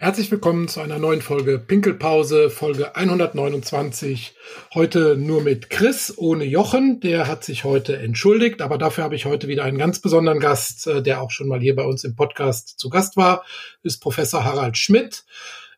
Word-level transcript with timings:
Herzlich 0.00 0.30
willkommen 0.30 0.68
zu 0.68 0.80
einer 0.80 1.00
neuen 1.00 1.22
Folge 1.22 1.58
Pinkelpause, 1.58 2.50
Folge 2.50 2.94
129. 2.94 4.32
Heute 4.72 5.16
nur 5.16 5.42
mit 5.42 5.70
Chris, 5.70 6.14
ohne 6.16 6.44
Jochen. 6.44 7.00
Der 7.00 7.26
hat 7.26 7.42
sich 7.42 7.64
heute 7.64 7.98
entschuldigt, 7.98 8.62
aber 8.62 8.78
dafür 8.78 9.02
habe 9.02 9.16
ich 9.16 9.24
heute 9.24 9.48
wieder 9.48 9.64
einen 9.64 9.76
ganz 9.76 9.98
besonderen 9.98 10.38
Gast, 10.38 10.86
äh, 10.86 11.02
der 11.02 11.20
auch 11.20 11.32
schon 11.32 11.48
mal 11.48 11.58
hier 11.58 11.74
bei 11.74 11.82
uns 11.82 12.04
im 12.04 12.14
Podcast 12.14 12.78
zu 12.78 12.90
Gast 12.90 13.16
war, 13.16 13.44
ist 13.82 13.98
Professor 13.98 14.44
Harald 14.44 14.78
Schmidt. 14.78 15.24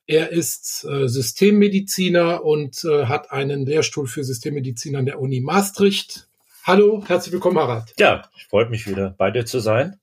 Er 0.07 0.31
ist 0.33 0.85
äh, 0.85 1.09
Systemmediziner 1.09 2.45
und 2.45 2.85
äh, 2.85 3.07
hat 3.07 3.33
einen 3.33 3.65
Lehrstuhl 3.65 4.07
für 4.07 4.23
Systemmedizin 4.23 4.97
an 4.97 5.07
der 5.07 5.19
Uni 5.19 5.41
Maastricht. 5.41 6.29
Hallo, 6.65 7.03
herzlich 7.07 7.33
willkommen, 7.33 7.59
Harald. 7.59 7.95
Ja, 7.99 8.29
ich 8.37 8.45
freue 8.49 8.69
mich 8.69 8.87
wieder 8.87 9.15
bei 9.17 9.31
dir 9.31 9.47
zu 9.47 9.61
sein. 9.61 9.99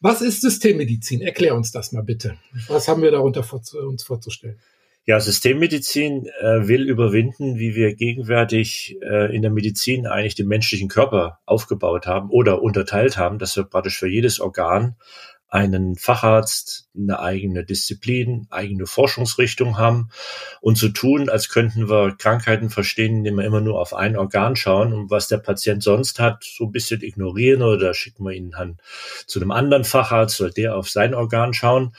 Was 0.00 0.22
ist 0.22 0.40
Systemmedizin? 0.40 1.20
Erklär 1.20 1.54
uns 1.54 1.72
das 1.72 1.92
mal 1.92 2.02
bitte. 2.02 2.36
Was 2.68 2.88
haben 2.88 3.02
wir 3.02 3.10
darunter 3.10 3.42
vor, 3.42 3.60
uns 3.86 4.04
vorzustellen? 4.04 4.58
Ja, 5.08 5.20
Systemmedizin 5.20 6.26
äh, 6.40 6.66
will 6.66 6.82
überwinden, 6.88 7.58
wie 7.58 7.76
wir 7.76 7.94
gegenwärtig 7.94 8.96
äh, 9.02 9.32
in 9.34 9.42
der 9.42 9.52
Medizin 9.52 10.08
eigentlich 10.08 10.34
den 10.34 10.48
menschlichen 10.48 10.88
Körper 10.88 11.38
aufgebaut 11.46 12.08
haben 12.08 12.28
oder 12.30 12.60
unterteilt 12.60 13.16
haben, 13.16 13.38
dass 13.38 13.54
wir 13.56 13.62
praktisch 13.62 13.98
für 13.98 14.08
jedes 14.08 14.40
Organ 14.40 14.96
einen 15.56 15.96
Facharzt, 15.96 16.90
eine 16.94 17.18
eigene 17.18 17.64
Disziplin, 17.64 18.46
eigene 18.50 18.86
Forschungsrichtung 18.86 19.78
haben 19.78 20.10
und 20.60 20.76
so 20.76 20.90
tun, 20.90 21.30
als 21.30 21.48
könnten 21.48 21.88
wir 21.88 22.14
Krankheiten 22.18 22.68
verstehen, 22.68 23.16
indem 23.16 23.36
wir 23.36 23.44
immer 23.46 23.62
nur 23.62 23.80
auf 23.80 23.94
ein 23.94 24.18
Organ 24.18 24.54
schauen 24.54 24.92
und 24.92 25.10
was 25.10 25.28
der 25.28 25.38
Patient 25.38 25.82
sonst 25.82 26.18
hat, 26.18 26.44
so 26.44 26.66
ein 26.66 26.72
bisschen 26.72 27.02
ignorieren 27.02 27.62
oder 27.62 27.94
schicken 27.94 28.24
wir 28.24 28.32
ihn 28.32 28.50
dann 28.50 28.76
zu 29.26 29.40
einem 29.40 29.50
anderen 29.50 29.84
Facharzt, 29.84 30.36
soll 30.36 30.50
der 30.50 30.76
auf 30.76 30.90
sein 30.90 31.14
Organ 31.14 31.54
schauen. 31.54 31.94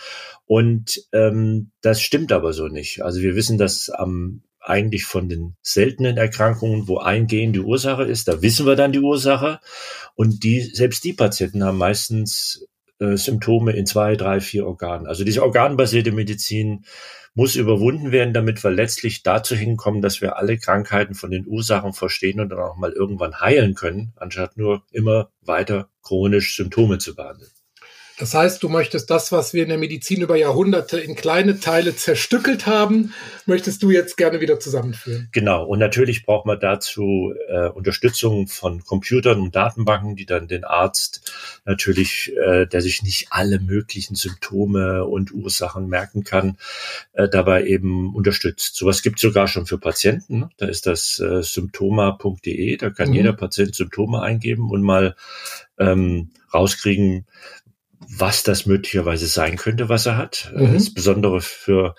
Und 0.45 1.01
ähm, 1.11 1.71
das 1.81 1.99
stimmt 2.01 2.31
aber 2.31 2.53
so 2.53 2.67
nicht. 2.67 3.01
Also 3.01 3.21
wir 3.21 3.35
wissen, 3.35 3.57
dass 3.57 3.89
am 3.89 4.43
eigentlich 4.61 5.05
von 5.05 5.29
den 5.29 5.55
seltenen 5.61 6.17
Erkrankungen, 6.17 6.87
wo 6.87 6.99
ein 6.99 7.27
Gen 7.27 7.53
die 7.53 7.61
Ursache 7.61 8.03
ist, 8.03 8.27
da 8.27 8.41
wissen 8.41 8.65
wir 8.65 8.75
dann 8.75 8.91
die 8.91 8.99
Ursache. 8.99 9.59
Und 10.13 10.43
die, 10.43 10.61
selbst 10.61 11.03
die 11.03 11.13
Patienten 11.13 11.63
haben 11.63 11.77
meistens 11.77 12.67
äh, 12.99 13.15
Symptome 13.17 13.73
in 13.73 13.85
zwei, 13.85 14.15
drei, 14.15 14.39
vier 14.39 14.65
Organen. 14.65 15.07
Also 15.07 15.23
diese 15.23 15.43
organbasierte 15.43 16.11
Medizin 16.11 16.85
muss 17.33 17.55
überwunden 17.55 18.11
werden, 18.11 18.33
damit 18.33 18.63
wir 18.63 18.71
letztlich 18.71 19.21
dazu 19.21 19.55
hinkommen, 19.55 20.01
dass 20.01 20.21
wir 20.21 20.37
alle 20.37 20.57
Krankheiten 20.57 21.13
von 21.13 21.29
den 21.29 21.45
Ursachen 21.45 21.93
verstehen 21.93 22.39
und 22.39 22.49
dann 22.49 22.59
auch 22.59 22.77
mal 22.77 22.91
irgendwann 22.91 23.39
heilen 23.39 23.75
können, 23.75 24.13
anstatt 24.15 24.57
nur 24.57 24.83
immer 24.91 25.29
weiter 25.41 25.89
chronisch 26.01 26.55
Symptome 26.55 26.97
zu 26.97 27.15
behandeln. 27.15 27.51
Das 28.17 28.33
heißt, 28.33 28.63
du 28.63 28.69
möchtest 28.69 29.11
das, 29.11 29.31
was 29.31 29.53
wir 29.53 29.61
in 29.61 29.69
der 29.69 29.77
Medizin 29.77 30.21
über 30.21 30.35
Jahrhunderte 30.35 30.99
in 30.99 31.15
kleine 31.15 31.59
Teile 31.59 31.95
zerstückelt 31.95 32.65
haben, 32.65 33.13
möchtest 33.45 33.83
du 33.83 33.91
jetzt 33.91 34.17
gerne 34.17 34.41
wieder 34.41 34.59
zusammenführen. 34.59 35.29
Genau. 35.31 35.63
Und 35.65 35.77
natürlich 35.77 36.25
braucht 36.25 36.47
man 36.47 36.59
dazu 36.59 37.33
äh, 37.47 37.69
Unterstützung 37.69 38.47
von 38.47 38.83
Computern 38.83 39.39
und 39.39 39.55
Datenbanken, 39.55 40.15
die 40.15 40.25
dann 40.25 40.47
den 40.47 40.63
Arzt 40.63 41.31
natürlich, 41.63 42.35
äh, 42.35 42.65
der 42.65 42.81
sich 42.81 43.03
nicht 43.03 43.27
alle 43.29 43.59
möglichen 43.59 44.15
Symptome 44.15 45.05
und 45.05 45.31
Ursachen 45.31 45.87
merken 45.87 46.23
kann, 46.23 46.57
äh, 47.13 47.29
dabei 47.29 47.65
eben 47.65 48.15
unterstützt. 48.15 48.75
Sowas 48.75 49.03
gibt 49.03 49.17
es 49.17 49.21
sogar 49.21 49.47
schon 49.47 49.67
für 49.67 49.77
Patienten. 49.77 50.39
Ne? 50.39 50.49
Da 50.57 50.65
ist 50.65 50.87
das 50.87 51.19
äh, 51.19 51.43
symptoma.de. 51.43 52.77
Da 52.77 52.89
kann 52.89 53.09
mhm. 53.09 53.15
jeder 53.15 53.33
Patient 53.33 53.75
Symptome 53.75 54.23
eingeben 54.23 54.71
und 54.71 54.81
mal 54.81 55.15
ähm, 55.77 56.31
rauskriegen, 56.51 57.25
was 57.99 58.43
das 58.43 58.65
möglicherweise 58.65 59.27
sein 59.27 59.57
könnte, 59.57 59.89
was 59.89 60.05
er 60.05 60.17
hat. 60.17 60.51
Mhm. 60.55 60.75
Insbesondere 60.75 61.41
für 61.41 61.95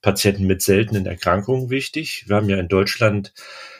Patienten 0.00 0.46
mit 0.46 0.62
seltenen 0.62 1.06
Erkrankungen 1.06 1.70
wichtig. 1.70 2.24
Wir 2.26 2.36
haben 2.36 2.48
ja 2.48 2.58
in 2.58 2.68
Deutschland 2.68 3.32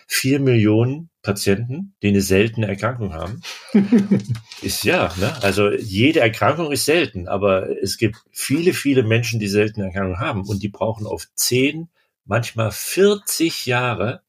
vier 0.06 0.40
Millionen 0.40 1.10
Patienten, 1.22 1.94
die 2.02 2.08
eine 2.08 2.20
seltene 2.20 2.66
Erkrankung 2.66 3.14
haben. 3.14 3.40
ist 4.62 4.84
ja, 4.84 5.12
ne? 5.18 5.42
Also 5.42 5.70
jede 5.72 6.20
Erkrankung 6.20 6.72
ist 6.72 6.84
selten, 6.84 7.28
aber 7.28 7.68
es 7.82 7.96
gibt 7.96 8.16
viele, 8.30 8.74
viele 8.74 9.02
Menschen, 9.02 9.40
die 9.40 9.48
seltene 9.48 9.86
Erkrankungen 9.86 10.20
haben 10.20 10.46
und 10.46 10.62
die 10.62 10.68
brauchen 10.68 11.06
auf 11.06 11.26
zehn, 11.34 11.88
manchmal 12.24 12.70
40 12.70 13.66
Jahre, 13.66 14.22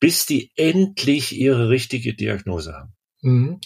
bis 0.00 0.26
die 0.26 0.50
endlich 0.56 1.36
ihre 1.36 1.68
richtige 1.68 2.14
Diagnose 2.14 2.74
haben. 2.74 2.94
Mhm. 3.20 3.60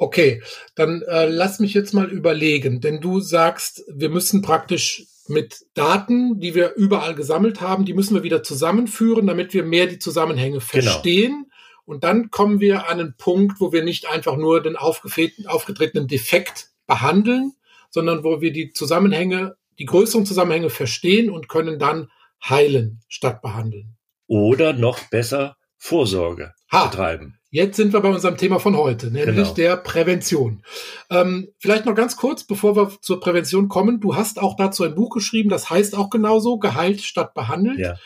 Okay, 0.00 0.42
dann 0.76 1.02
äh, 1.02 1.26
lass 1.26 1.58
mich 1.58 1.74
jetzt 1.74 1.92
mal 1.92 2.08
überlegen, 2.08 2.80
denn 2.80 3.00
du 3.00 3.18
sagst, 3.18 3.82
wir 3.92 4.10
müssen 4.10 4.42
praktisch 4.42 5.06
mit 5.26 5.66
Daten, 5.74 6.38
die 6.38 6.54
wir 6.54 6.76
überall 6.76 7.16
gesammelt 7.16 7.60
haben, 7.60 7.84
die 7.84 7.94
müssen 7.94 8.14
wir 8.14 8.22
wieder 8.22 8.44
zusammenführen, 8.44 9.26
damit 9.26 9.52
wir 9.54 9.64
mehr 9.64 9.88
die 9.88 9.98
Zusammenhänge 9.98 10.58
genau. 10.58 10.64
verstehen. 10.64 11.32
Genau. 11.32 11.48
Und 11.84 12.04
dann 12.04 12.30
kommen 12.30 12.60
wir 12.60 12.88
an 12.88 13.00
einen 13.00 13.16
Punkt, 13.16 13.60
wo 13.60 13.72
wir 13.72 13.82
nicht 13.82 14.08
einfach 14.08 14.36
nur 14.36 14.62
den 14.62 14.76
aufgetretenen 14.76 16.06
Defekt 16.06 16.68
behandeln, 16.86 17.54
sondern 17.90 18.22
wo 18.22 18.40
wir 18.40 18.52
die 18.52 18.70
Zusammenhänge, 18.70 19.56
die 19.80 19.84
größeren 19.84 20.26
Zusammenhänge 20.26 20.70
verstehen 20.70 21.28
und 21.28 21.48
können 21.48 21.80
dann 21.80 22.08
heilen 22.46 23.00
statt 23.08 23.42
behandeln. 23.42 23.96
Oder 24.28 24.74
noch 24.74 25.00
besser 25.08 25.56
Vorsorge 25.76 26.52
ha. 26.70 26.86
betreiben. 26.86 27.37
Jetzt 27.50 27.76
sind 27.76 27.94
wir 27.94 28.00
bei 28.00 28.10
unserem 28.10 28.36
Thema 28.36 28.58
von 28.58 28.76
heute, 28.76 29.06
nämlich 29.10 29.36
genau. 29.36 29.54
der 29.54 29.76
Prävention. 29.78 30.62
Ähm, 31.10 31.48
vielleicht 31.58 31.86
noch 31.86 31.94
ganz 31.94 32.16
kurz, 32.16 32.44
bevor 32.44 32.76
wir 32.76 32.92
zur 33.00 33.20
Prävention 33.20 33.68
kommen. 33.68 34.00
Du 34.00 34.16
hast 34.16 34.38
auch 34.38 34.54
dazu 34.54 34.84
ein 34.84 34.94
Buch 34.94 35.10
geschrieben, 35.10 35.48
das 35.48 35.70
heißt 35.70 35.96
auch 35.96 36.10
genauso, 36.10 36.58
geheilt 36.58 37.00
statt 37.00 37.32
behandelt. 37.32 37.78
Ja. 37.78 37.96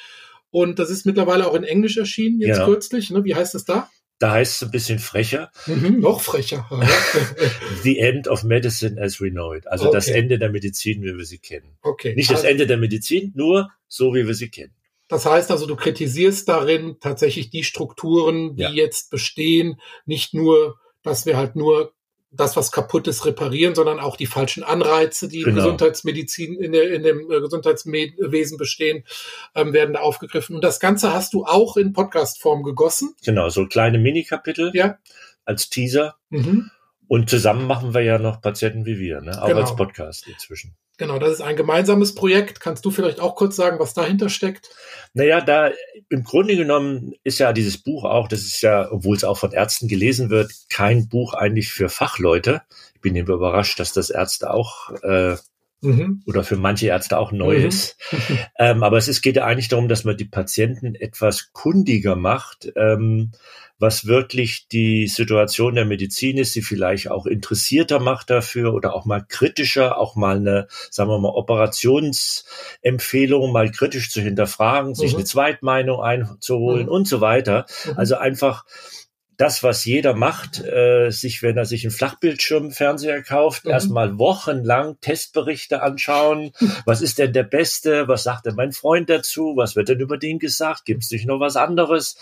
Und 0.51 0.79
das 0.79 0.91
ist 0.91 1.07
mittlerweile 1.07 1.49
auch 1.49 1.55
in 1.55 1.65
Englisch 1.65 1.97
erschienen, 1.97 2.41
jetzt 2.41 2.59
ja. 2.59 2.65
kürzlich. 2.67 3.11
Ne? 3.11 3.25
Wie 3.25 3.35
heißt 3.35 3.57
es 3.57 3.65
da? 3.65 3.91
Da 4.21 4.31
heißt 4.31 4.55
es 4.55 4.69
ein 4.69 4.71
bisschen 4.71 5.01
frecher. 5.01 5.51
Mhm, 5.67 5.99
noch 5.99 6.21
frecher. 6.21 6.69
The 7.83 7.99
End 7.99 8.29
of 8.29 8.45
Medicine 8.45 9.03
as 9.03 9.21
we 9.21 9.31
know 9.31 9.53
it. 9.53 9.67
Also 9.67 9.89
okay. 9.89 9.97
das 9.97 10.07
Ende 10.07 10.39
der 10.39 10.51
Medizin, 10.51 11.03
wie 11.03 11.17
wir 11.17 11.25
sie 11.25 11.39
kennen. 11.39 11.77
Okay. 11.83 12.15
Nicht 12.15 12.31
das 12.31 12.43
also, 12.43 12.49
Ende 12.49 12.69
der 12.69 12.77
Medizin, 12.77 13.33
nur 13.35 13.71
so, 13.89 14.15
wie 14.15 14.25
wir 14.25 14.35
sie 14.35 14.51
kennen. 14.51 14.75
Das 15.13 15.27
heißt 15.27 15.51
also, 15.51 15.67
du 15.67 15.77
kritisierst 15.77 16.49
darin 16.49 16.97
tatsächlich 16.99 17.51
die 17.51 17.65
Strukturen, 17.65 18.57
die 18.57 18.63
ja. 18.63 18.71
jetzt 18.71 19.11
bestehen, 19.11 19.79
nicht 20.07 20.33
nur, 20.33 20.79
dass 21.03 21.27
wir 21.27 21.37
halt 21.37 21.55
nur 21.55 21.93
das, 22.31 22.57
was 22.57 22.73
kaputt 22.73 23.07
ist, 23.09 23.27
reparieren, 23.27 23.75
sondern 23.75 24.01
auch 24.01 24.17
die 24.17 24.25
falschen 24.25 24.63
Anreize, 24.63 25.29
die 25.29 25.43
genau. 25.43 25.49
in 25.49 25.55
Gesundheitsmedizin, 25.57 26.55
in, 26.55 26.73
der, 26.73 26.91
in 26.95 27.03
dem 27.03 27.31
äh, 27.31 27.41
Gesundheitswesen 27.41 28.57
bestehen, 28.57 29.05
ähm, 29.55 29.75
werden 29.75 29.93
da 29.93 30.01
aufgegriffen. 30.01 30.57
Und 30.57 30.65
das 30.65 30.81
Ganze 30.81 31.13
hast 31.13 31.35
du 31.35 31.45
auch 31.45 31.77
in 31.77 31.93
Podcast-Form 31.93 32.63
gegossen. 32.63 33.15
Genau, 33.23 33.51
so 33.51 33.67
kleine 33.67 33.99
Mini-Kapitel 33.99 34.71
ja. 34.73 34.97
als 35.45 35.69
Teaser. 35.69 36.17
Mhm. 36.31 36.71
Und 37.13 37.29
zusammen 37.29 37.67
machen 37.67 37.93
wir 37.93 38.01
ja 38.01 38.19
noch 38.19 38.41
Patienten 38.41 38.87
wie 38.87 38.99
wir, 38.99 39.21
ne? 39.21 39.43
auch 39.43 39.47
genau. 39.47 39.61
als 39.61 39.77
Podcast 39.77 40.27
inzwischen. 40.27 40.75
Genau, 40.97 41.19
das 41.19 41.33
ist 41.33 41.41
ein 41.43 41.57
gemeinsames 41.57 42.15
Projekt. 42.15 42.59
Kannst 42.59 42.87
du 42.87 42.91
vielleicht 42.91 43.21
auch 43.21 43.37
kurz 43.37 43.55
sagen, 43.55 43.79
was 43.79 43.93
dahinter 43.93 44.31
steckt? 44.31 44.71
Naja, 45.13 45.43
da 45.43 45.73
im 46.09 46.25
Grunde 46.25 46.57
genommen 46.57 47.13
ist 47.23 47.39
ja 47.39 47.53
dieses 47.53 47.77
Buch 47.77 48.05
auch, 48.05 48.29
das 48.29 48.41
ist 48.41 48.63
ja, 48.63 48.91
obwohl 48.91 49.15
es 49.15 49.25
auch 49.25 49.37
von 49.37 49.53
Ärzten 49.53 49.89
gelesen 49.89 50.31
wird, 50.31 50.55
kein 50.71 51.07
Buch 51.07 51.35
eigentlich 51.35 51.71
für 51.71 51.91
Fachleute. 51.91 52.63
Ich 52.95 53.03
bin 53.03 53.15
eben 53.15 53.31
überrascht, 53.31 53.79
dass 53.79 53.93
das 53.93 54.09
Ärzte 54.09 54.51
auch 54.51 54.89
äh, 55.03 55.37
mhm. 55.83 56.23
oder 56.27 56.45
für 56.45 56.57
manche 56.57 56.87
Ärzte 56.87 57.19
auch 57.19 57.33
neu 57.33 57.59
mhm. 57.59 57.67
ist. 57.67 57.97
ähm, 58.59 58.83
aber 58.83 58.97
es 58.97 59.09
ist, 59.09 59.23
geht 59.23 59.37
ja 59.37 59.45
eigentlich 59.45 59.69
darum, 59.69 59.89
dass 59.89 60.05
man 60.05 60.17
die 60.17 60.25
Patienten 60.25 60.95
etwas 60.95 61.53
kundiger 61.53 62.17
macht. 62.17 62.73
Ähm, 62.77 63.33
was 63.83 64.07
wirklich 64.07 64.69
die 64.69 65.09
Situation 65.09 65.75
der 65.75 65.85
Medizin 65.85 66.39
ist, 66.39 66.53
sie 66.53 66.63
vielleicht 66.63 67.11
auch 67.11 67.27
interessierter 67.27 67.99
macht 67.99 68.31
dafür 68.31 68.75
oder 68.75 68.95
auch 68.95 69.07
mal 69.07 69.25
kritischer, 69.29 69.99
auch 69.99 70.15
mal 70.15 70.37
eine, 70.37 70.69
sagen 70.89 71.11
wir 71.11 71.19
mal, 71.19 71.31
Operationsempfehlung 71.31 73.51
mal 73.51 73.73
kritisch 73.73 74.13
zu 74.13 74.21
hinterfragen, 74.21 74.95
sich 74.95 75.11
mhm. 75.13 75.19
eine 75.19 75.25
Zweitmeinung 75.25 76.01
einzuholen 76.01 76.87
mhm. 76.87 76.93
und 76.93 77.09
so 77.09 77.21
weiter. 77.21 77.67
Mhm. 77.85 77.95
Also 77.97 78.15
einfach 78.17 78.65
das, 79.43 79.63
was 79.63 79.85
jeder 79.85 80.15
macht, 80.15 80.65
äh, 80.65 81.11
sich, 81.11 81.43
wenn 81.43 81.57
er 81.57 81.65
sich 81.65 81.85
einen 81.85 81.91
Flachbildschirmfernseher 81.91 83.23
kauft, 83.23 83.65
mhm. 83.65 83.73
erstmal 83.73 84.19
wochenlang 84.19 85.01
Testberichte 85.01 85.83
anschauen. 85.83 86.53
Was 86.87 87.03
ist 87.03 87.19
denn 87.19 87.33
der 87.33 87.43
Beste? 87.43 88.07
Was 88.09 88.23
sagt 88.23 88.47
denn 88.47 88.55
mein 88.55 88.73
Freund 88.73 89.11
dazu? 89.11 89.55
Was 89.57 89.75
wird 89.77 89.89
denn 89.89 90.01
über 90.01 90.17
den 90.17 90.39
gesagt? 90.39 90.85
Gibt 90.85 91.03
es 91.03 91.11
nicht 91.11 91.27
noch 91.27 91.41
was 91.41 91.57
anderes? 91.57 92.17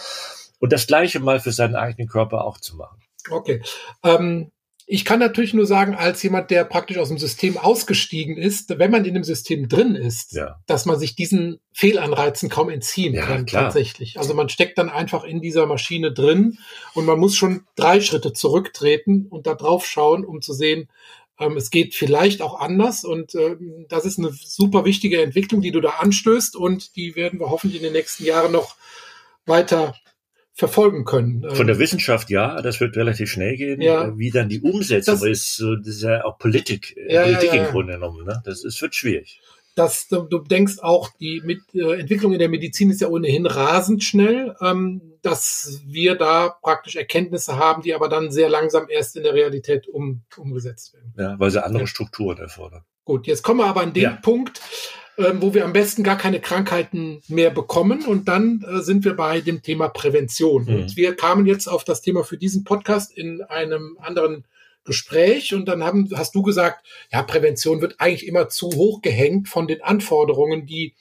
und 0.61 0.73
das 0.73 0.87
Gleiche 0.87 1.19
mal 1.19 1.41
für 1.41 1.53
seinen 1.53 1.75
eigenen 1.75 2.09
Körper 2.09 2.45
auch 2.45 2.59
zu 2.59 2.77
machen. 2.77 3.03
Okay. 3.29 3.63
Ähm, 4.05 4.53
Ich 4.93 5.05
kann 5.05 5.21
natürlich 5.21 5.55
nur 5.55 5.67
sagen, 5.67 5.95
als 5.95 6.21
jemand, 6.25 6.51
der 6.51 6.65
praktisch 6.65 6.99
aus 6.99 7.11
dem 7.11 7.19
System 7.19 7.57
ausgestiegen 7.57 8.37
ist, 8.37 8.77
wenn 8.77 8.91
man 8.91 9.05
in 9.05 9.15
dem 9.15 9.23
System 9.23 9.69
drin 9.69 9.95
ist, 9.95 10.33
ja. 10.33 10.59
dass 10.67 10.85
man 10.85 10.99
sich 10.99 11.15
diesen 11.15 11.61
Fehlanreizen 11.73 12.49
kaum 12.49 12.71
entziehen 12.71 13.15
ja, 13.15 13.25
kann, 13.25 13.47
klar. 13.47 13.63
tatsächlich. 13.63 14.19
Also 14.19 14.35
man 14.35 14.49
steckt 14.49 14.79
dann 14.79 14.91
einfach 14.91 15.23
in 15.23 15.41
dieser 15.41 15.67
Maschine 15.67 16.11
drin 16.11 16.59
und 16.95 17.05
man 17.05 17.21
muss 17.21 17.37
schon 17.37 17.69
drei 17.77 18.01
Schritte 18.01 18.33
zurücktreten 18.33 19.27
und 19.31 19.47
da 19.47 19.55
drauf 19.55 19.87
schauen, 19.87 20.25
um 20.25 20.43
zu 20.43 20.53
sehen, 20.53 20.89
ähm, 21.39 21.57
es 21.57 21.71
geht 21.71 21.95
vielleicht 21.95 22.43
auch 22.43 22.59
anders 22.59 23.05
und 23.05 23.37
äh, 23.37 23.57
das 23.89 24.05
ist 24.05 24.19
eine 24.19 24.33
super 24.33 24.85
wichtige 24.85 25.23
Entwicklung, 25.23 25.61
die 25.61 25.71
du 25.71 25.81
da 25.81 25.91
anstößt 26.01 26.57
und 26.57 26.97
die 26.97 27.15
werden 27.15 27.39
wir 27.39 27.49
hoffentlich 27.49 27.81
in 27.81 27.85
den 27.85 27.93
nächsten 27.93 28.25
Jahren 28.25 28.51
noch 28.51 28.75
weiter 29.47 29.95
verfolgen 30.61 31.05
können. 31.05 31.43
Von 31.55 31.67
der 31.67 31.77
ähm, 31.77 31.81
Wissenschaft 31.81 32.31
ja, 32.31 32.61
das 32.61 32.81
wird 32.81 32.95
relativ 32.97 33.31
schnell 33.31 33.57
gehen. 33.57 33.81
Ja. 33.81 34.17
Wie 34.17 34.31
dann 34.31 34.49
die 34.49 34.61
Umsetzung 34.61 35.15
das, 35.15 35.25
ist, 35.25 35.57
so, 35.57 35.75
das 35.75 35.89
ist 35.89 36.03
ja 36.03 36.25
auch 36.25 36.39
Politik, 36.39 36.97
äh, 36.97 37.15
ja, 37.15 37.23
Politik 37.23 37.55
ja, 37.55 37.65
im 37.65 37.71
Grunde 37.73 37.95
genommen. 37.95 38.27
Ne? 38.27 38.43
Das 38.45 38.63
ist, 38.63 38.81
wird 38.81 38.95
schwierig. 38.95 39.41
Das, 39.75 40.09
du, 40.09 40.23
du 40.23 40.41
denkst 40.41 40.81
auch, 40.81 41.09
die 41.19 41.41
mit, 41.45 41.61
äh, 41.75 42.01
Entwicklung 42.01 42.33
in 42.35 42.39
der 42.39 42.51
Medizin 42.51 42.91
ist 42.91 43.01
ja 43.01 43.09
ohnehin 43.09 43.47
rasend 43.47 44.05
schnell, 44.05 44.55
ähm, 44.61 45.01
dass 45.23 45.81
wir 45.87 46.17
da 46.17 46.51
praktisch 46.63 46.97
Erkenntnisse 46.97 47.57
haben, 47.57 47.83
die 47.83 47.95
aber 47.95 48.11
dann 48.11 48.31
sehr 48.31 48.51
langsam 48.51 48.87
erst 48.91 49.17
in 49.17 49.23
der 49.23 49.33
Realität 49.33 49.89
um, 49.89 50.23
umgesetzt 50.37 50.93
werden. 50.93 51.15
Ja, 51.17 51.41
weil 51.41 51.51
sie 51.51 51.65
andere 51.65 51.87
Strukturen 51.87 52.37
erfordern. 52.37 52.85
Gut, 53.05 53.27
jetzt 53.27 53.43
kommen 53.43 53.61
wir 53.61 53.67
aber 53.67 53.81
an 53.81 53.95
den 53.95 54.21
Punkt, 54.21 54.61
ähm, 55.21 55.43
wo 55.43 55.55
wir 55.55 55.65
am 55.65 55.73
besten 55.73 56.03
gar 56.03 56.17
keine 56.17 56.41
Krankheiten 56.41 57.23
mehr 57.29 57.51
bekommen. 57.51 58.05
Und 58.05 58.29
dann 58.29 58.65
äh, 58.69 58.81
sind 58.81 59.05
wir 59.05 59.15
bei 59.15 59.41
dem 59.41 59.63
Thema 59.63 59.89
Prävention. 59.89 60.65
Mhm. 60.65 60.75
Und 60.75 60.97
wir 60.97 61.15
kamen 61.15 61.47
jetzt 61.47 61.69
auf 61.69 61.85
das 61.85 62.03
Thema 62.03 62.25
für 62.25 62.39
diesen 62.39 62.65
Podcast 62.65 63.17
in 63.17 63.43
einem 63.43 63.99
anderen 64.01 64.45
Gespräch 64.85 65.55
und 65.55 65.67
dann 65.67 65.85
haben, 65.85 66.09
hast 66.15 66.35
du 66.35 66.43
gesagt, 66.43 66.87
ja, 67.13 67.23
Prävention 67.23 67.81
wird 67.81 67.97
eigentlich 67.99 68.27
immer 68.27 68.49
zu 68.49 68.69
hoch 68.69 69.03
gehängt 69.03 69.49
von 69.49 69.67
den 69.67 69.83
Anforderungen, 69.83 70.67
die 70.67 70.95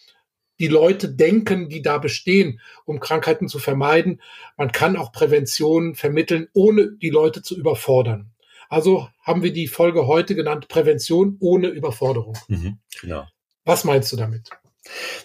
die 0.60 0.68
Leute 0.68 1.10
denken, 1.10 1.70
die 1.70 1.82
da 1.82 1.98
bestehen, 1.98 2.60
um 2.86 3.00
Krankheiten 3.00 3.48
zu 3.48 3.60
vermeiden. 3.60 4.22
Man 4.58 4.74
kann 4.74 4.98
auch 4.98 5.14
Prävention 5.14 5.96
vermitteln, 5.96 6.50
ohne 6.54 6.92
die 6.92 7.10
Leute 7.10 7.42
zu 7.42 7.58
überfordern. 7.58 8.32
Also 8.68 9.08
haben 9.24 9.42
wir 9.42 9.54
die 9.54 9.68
Folge 9.68 10.06
heute 10.06 10.36
genannt 10.36 10.68
Prävention 10.68 11.38
ohne 11.40 11.70
Überforderung. 11.70 12.38
Mhm, 12.50 12.80
genau. 13.02 13.26
Was 13.70 13.84
meinst 13.84 14.12
du 14.12 14.18
damit? 14.18 14.50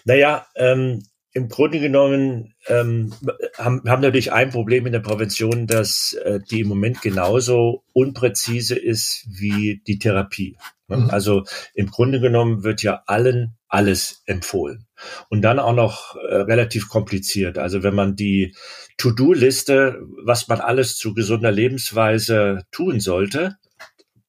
Naja, 0.03 0.45
ähm, 0.55 1.03
im 1.33 1.49
Grunde 1.49 1.79
genommen 1.79 2.53
ähm, 2.67 3.11
haben, 3.57 3.81
haben 3.89 4.01
natürlich 4.01 4.31
ein 4.31 4.51
Problem 4.51 4.85
in 4.85 4.93
der 4.93 4.99
Prävention, 4.99 5.65
dass 5.65 6.13
äh, 6.13 6.39
die 6.51 6.61
im 6.61 6.67
Moment 6.67 7.01
genauso 7.01 7.83
unpräzise 7.91 8.75
ist 8.75 9.25
wie 9.27 9.81
die 9.87 9.97
Therapie. 9.97 10.57
Mhm. 10.87 11.09
Also 11.09 11.43
im 11.73 11.89
Grunde 11.89 12.19
genommen 12.19 12.63
wird 12.63 12.83
ja 12.83 13.01
allen 13.07 13.57
alles 13.67 14.21
empfohlen. 14.27 14.85
Und 15.29 15.41
dann 15.41 15.57
auch 15.57 15.73
noch 15.73 16.15
äh, 16.15 16.35
relativ 16.35 16.87
kompliziert. 16.87 17.57
Also 17.57 17.81
wenn 17.81 17.95
man 17.95 18.15
die 18.15 18.55
To-Do-Liste, 18.97 20.03
was 20.23 20.47
man 20.47 20.61
alles 20.61 20.97
zu 20.97 21.15
gesunder 21.15 21.51
Lebensweise 21.51 22.63
tun 22.71 22.99
sollte, 22.99 23.57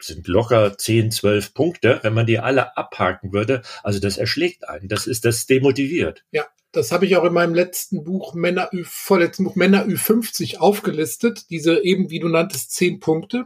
sind 0.06 0.26
locker 0.28 0.76
10, 0.76 1.10
12 1.10 1.54
Punkte, 1.54 2.00
wenn 2.02 2.14
man 2.14 2.26
die 2.26 2.38
alle 2.38 2.76
abhaken 2.76 3.32
würde. 3.32 3.62
Also 3.82 3.98
das 3.98 4.18
erschlägt 4.18 4.68
einen. 4.68 4.88
Das 4.88 5.06
ist, 5.06 5.24
das 5.24 5.46
demotiviert. 5.46 6.24
Ja, 6.30 6.46
das 6.72 6.92
habe 6.92 7.06
ich 7.06 7.16
auch 7.16 7.24
in 7.24 7.32
meinem 7.32 7.54
letzten 7.54 8.04
Buch 8.04 8.34
Männer 8.34 8.68
Ü, 8.72 8.84
vorletzten 8.84 9.44
Buch 9.44 9.56
Männer 9.56 9.86
Ü50 9.86 10.58
aufgelistet. 10.58 11.48
Diese 11.50 11.82
eben, 11.82 12.10
wie 12.10 12.20
du 12.20 12.28
nanntest, 12.28 12.72
10 12.72 13.00
Punkte. 13.00 13.44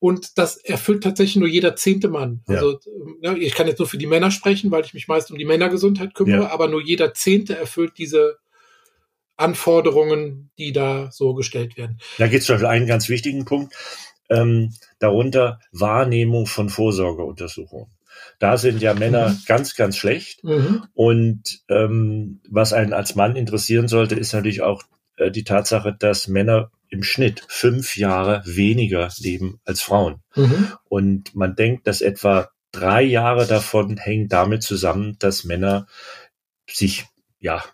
Und 0.00 0.36
das 0.36 0.56
erfüllt 0.56 1.04
tatsächlich 1.04 1.36
nur 1.36 1.48
jeder 1.48 1.76
zehnte 1.76 2.08
Mann. 2.08 2.42
Ja. 2.48 2.56
Also 2.56 2.80
ich 3.36 3.54
kann 3.54 3.68
jetzt 3.68 3.78
nur 3.78 3.86
für 3.86 3.98
die 3.98 4.08
Männer 4.08 4.32
sprechen, 4.32 4.72
weil 4.72 4.84
ich 4.84 4.94
mich 4.94 5.06
meist 5.06 5.30
um 5.30 5.38
die 5.38 5.44
Männergesundheit 5.44 6.14
kümmere, 6.14 6.42
ja. 6.42 6.50
aber 6.50 6.66
nur 6.66 6.82
jeder 6.82 7.14
zehnte 7.14 7.56
erfüllt 7.56 7.92
diese 7.98 8.38
Anforderungen, 9.36 10.50
die 10.58 10.72
da 10.72 11.10
so 11.12 11.34
gestellt 11.34 11.76
werden. 11.76 12.00
Da 12.18 12.26
geht 12.26 12.40
es 12.42 12.48
Beispiel 12.48 12.66
einen 12.66 12.88
ganz 12.88 13.08
wichtigen 13.08 13.44
Punkt 13.44 13.74
ähm, 14.30 14.74
darunter 14.98 15.60
Wahrnehmung 15.72 16.46
von 16.46 16.68
Vorsorgeuntersuchungen. 16.68 17.90
Da 18.38 18.56
sind 18.56 18.82
ja 18.82 18.94
Männer 18.94 19.30
mhm. 19.30 19.38
ganz, 19.46 19.74
ganz 19.76 19.96
schlecht. 19.96 20.44
Mhm. 20.44 20.84
Und 20.94 21.62
ähm, 21.68 22.40
was 22.48 22.72
einen 22.72 22.92
als 22.92 23.14
Mann 23.14 23.36
interessieren 23.36 23.88
sollte, 23.88 24.14
ist 24.14 24.32
natürlich 24.32 24.62
auch 24.62 24.82
äh, 25.16 25.30
die 25.30 25.44
Tatsache, 25.44 25.94
dass 25.98 26.28
Männer 26.28 26.70
im 26.88 27.02
Schnitt 27.02 27.44
fünf 27.48 27.96
Jahre 27.96 28.42
weniger 28.44 29.08
leben 29.18 29.60
als 29.64 29.80
Frauen. 29.80 30.22
Mhm. 30.34 30.72
Und 30.88 31.34
man 31.34 31.54
denkt, 31.56 31.86
dass 31.86 32.00
etwa 32.00 32.50
drei 32.70 33.02
Jahre 33.02 33.46
davon 33.46 33.96
hängen 33.96 34.28
damit 34.28 34.62
zusammen, 34.62 35.16
dass 35.18 35.44
Männer 35.44 35.86
sich, 36.68 37.06
ja, 37.38 37.64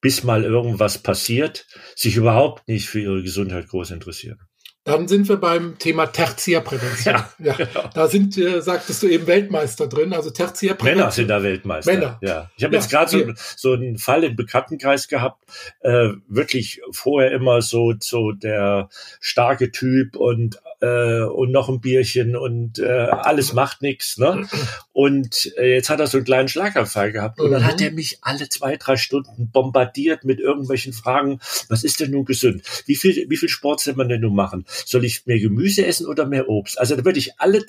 bis 0.00 0.22
mal 0.22 0.44
irgendwas 0.44 0.98
passiert, 0.98 1.66
sich 1.96 2.16
überhaupt 2.16 2.68
nicht 2.68 2.88
für 2.88 3.00
ihre 3.00 3.22
Gesundheit 3.22 3.68
groß 3.68 3.90
interessieren. 3.90 4.38
Dann 4.84 5.08
sind 5.08 5.28
wir 5.30 5.38
beim 5.38 5.78
Thema 5.78 6.06
Tertiärprävention. 6.06 7.14
Ja, 7.14 7.30
ja. 7.38 7.52
Genau. 7.54 7.90
Da 7.94 8.06
sind, 8.06 8.36
äh, 8.36 8.60
sagtest 8.60 9.02
du 9.02 9.06
eben 9.06 9.26
Weltmeister 9.26 9.86
drin. 9.86 10.12
Also 10.12 10.30
Tertiärprävention. 10.30 10.98
Männer 10.98 11.10
sind 11.10 11.28
da 11.28 11.42
Weltmeister. 11.42 11.92
Männer. 11.92 12.18
Ja. 12.20 12.50
Ich 12.56 12.64
habe 12.64 12.74
ja, 12.74 12.80
jetzt 12.80 12.90
gerade 12.90 13.10
so, 13.10 13.24
so 13.56 13.72
einen 13.72 13.96
Fall 13.96 14.24
im 14.24 14.36
Bekanntenkreis 14.36 15.08
gehabt. 15.08 15.42
Äh, 15.80 16.10
wirklich 16.28 16.82
vorher 16.92 17.32
immer 17.32 17.62
so 17.62 17.94
so 17.98 18.32
der 18.32 18.90
starke 19.20 19.70
Typ 19.70 20.16
und 20.16 20.60
äh, 20.84 21.22
und 21.22 21.50
noch 21.50 21.68
ein 21.68 21.80
Bierchen 21.80 22.36
und 22.36 22.78
äh, 22.78 22.86
alles 22.88 23.52
macht 23.52 23.82
nichts. 23.82 24.18
Ne? 24.18 24.46
Und 24.92 25.52
äh, 25.56 25.74
jetzt 25.74 25.88
hat 25.88 26.00
er 26.00 26.06
so 26.06 26.18
einen 26.18 26.24
kleinen 26.24 26.48
Schlaganfall 26.48 27.12
gehabt 27.12 27.40
und 27.40 27.48
mhm. 27.48 27.52
dann 27.52 27.64
hat 27.64 27.80
er 27.80 27.90
mich 27.90 28.18
alle 28.22 28.48
zwei, 28.48 28.76
drei 28.76 28.96
Stunden 28.96 29.50
bombardiert 29.50 30.24
mit 30.24 30.40
irgendwelchen 30.40 30.92
Fragen. 30.92 31.40
Was 31.68 31.84
ist 31.84 32.00
denn 32.00 32.10
nun 32.10 32.24
gesund? 32.24 32.62
Wie 32.86 32.96
viel, 32.96 33.26
wie 33.28 33.36
viel 33.36 33.48
Sport 33.48 33.80
soll 33.80 33.94
man 33.94 34.08
denn 34.08 34.20
nun 34.20 34.34
machen? 34.34 34.66
Soll 34.86 35.04
ich 35.04 35.26
mehr 35.26 35.38
Gemüse 35.38 35.86
essen 35.86 36.06
oder 36.06 36.26
mehr 36.26 36.48
Obst? 36.48 36.78
Also 36.78 36.96
da 36.96 37.04
würde 37.04 37.18
ich 37.18 37.38
alle 37.40 37.64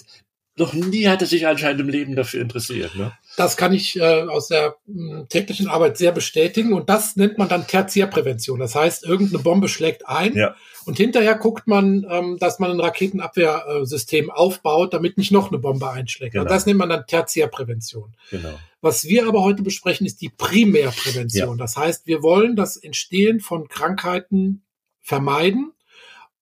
noch 0.57 0.73
nie 0.73 1.07
hat 1.07 1.21
er 1.21 1.27
sich 1.27 1.47
anscheinend 1.47 1.81
im 1.81 1.89
Leben 1.89 2.15
dafür 2.15 2.41
interessiert. 2.41 2.95
Ne? 2.95 3.11
Das 3.35 3.57
kann 3.57 3.73
ich 3.73 3.99
äh, 3.99 4.23
aus 4.23 4.47
der 4.47 4.75
mh, 4.85 5.17
hm, 5.17 5.29
täglichen 5.29 5.67
Arbeit 5.67 5.97
sehr 5.97 6.13
bestätigen. 6.13 6.71
Und 6.73 6.89
das 6.89 7.17
nennt 7.17 7.37
man 7.37 7.49
dann 7.49 7.67
Tertiärprävention. 7.67 8.59
Das 8.59 8.73
heißt, 8.73 9.03
irgendeine 9.03 9.43
Bombe 9.43 9.67
schlägt 9.67 10.07
ein 10.07 10.33
ja. 10.33 10.55
und 10.85 10.95
hinterher 10.95 11.35
guckt 11.35 11.67
man, 11.67 12.05
ähm, 12.09 12.37
dass 12.39 12.59
man 12.59 12.71
ein 12.71 12.79
Raketenabwehrsystem 12.79 14.31
aufbaut, 14.31 14.93
damit 14.93 15.17
nicht 15.17 15.31
noch 15.31 15.51
eine 15.51 15.59
Bombe 15.59 15.89
einschlägt. 15.89 16.33
Genau. 16.33 16.43
Und 16.43 16.51
das 16.51 16.65
nennt 16.65 16.79
man 16.79 16.89
dann 16.89 17.05
Tertiärprävention. 17.05 18.15
Genau. 18.31 18.57
Was 18.79 19.03
wir 19.05 19.27
aber 19.27 19.43
heute 19.43 19.61
besprechen, 19.61 20.07
ist 20.07 20.21
die 20.21 20.29
Primärprävention. 20.29 21.57
Ja. 21.57 21.63
Das 21.63 21.75
heißt, 21.75 22.07
wir 22.07 22.23
wollen 22.23 22.55
das 22.55 22.77
Entstehen 22.77 23.41
von 23.41 23.67
Krankheiten 23.67 24.63
vermeiden. 25.01 25.73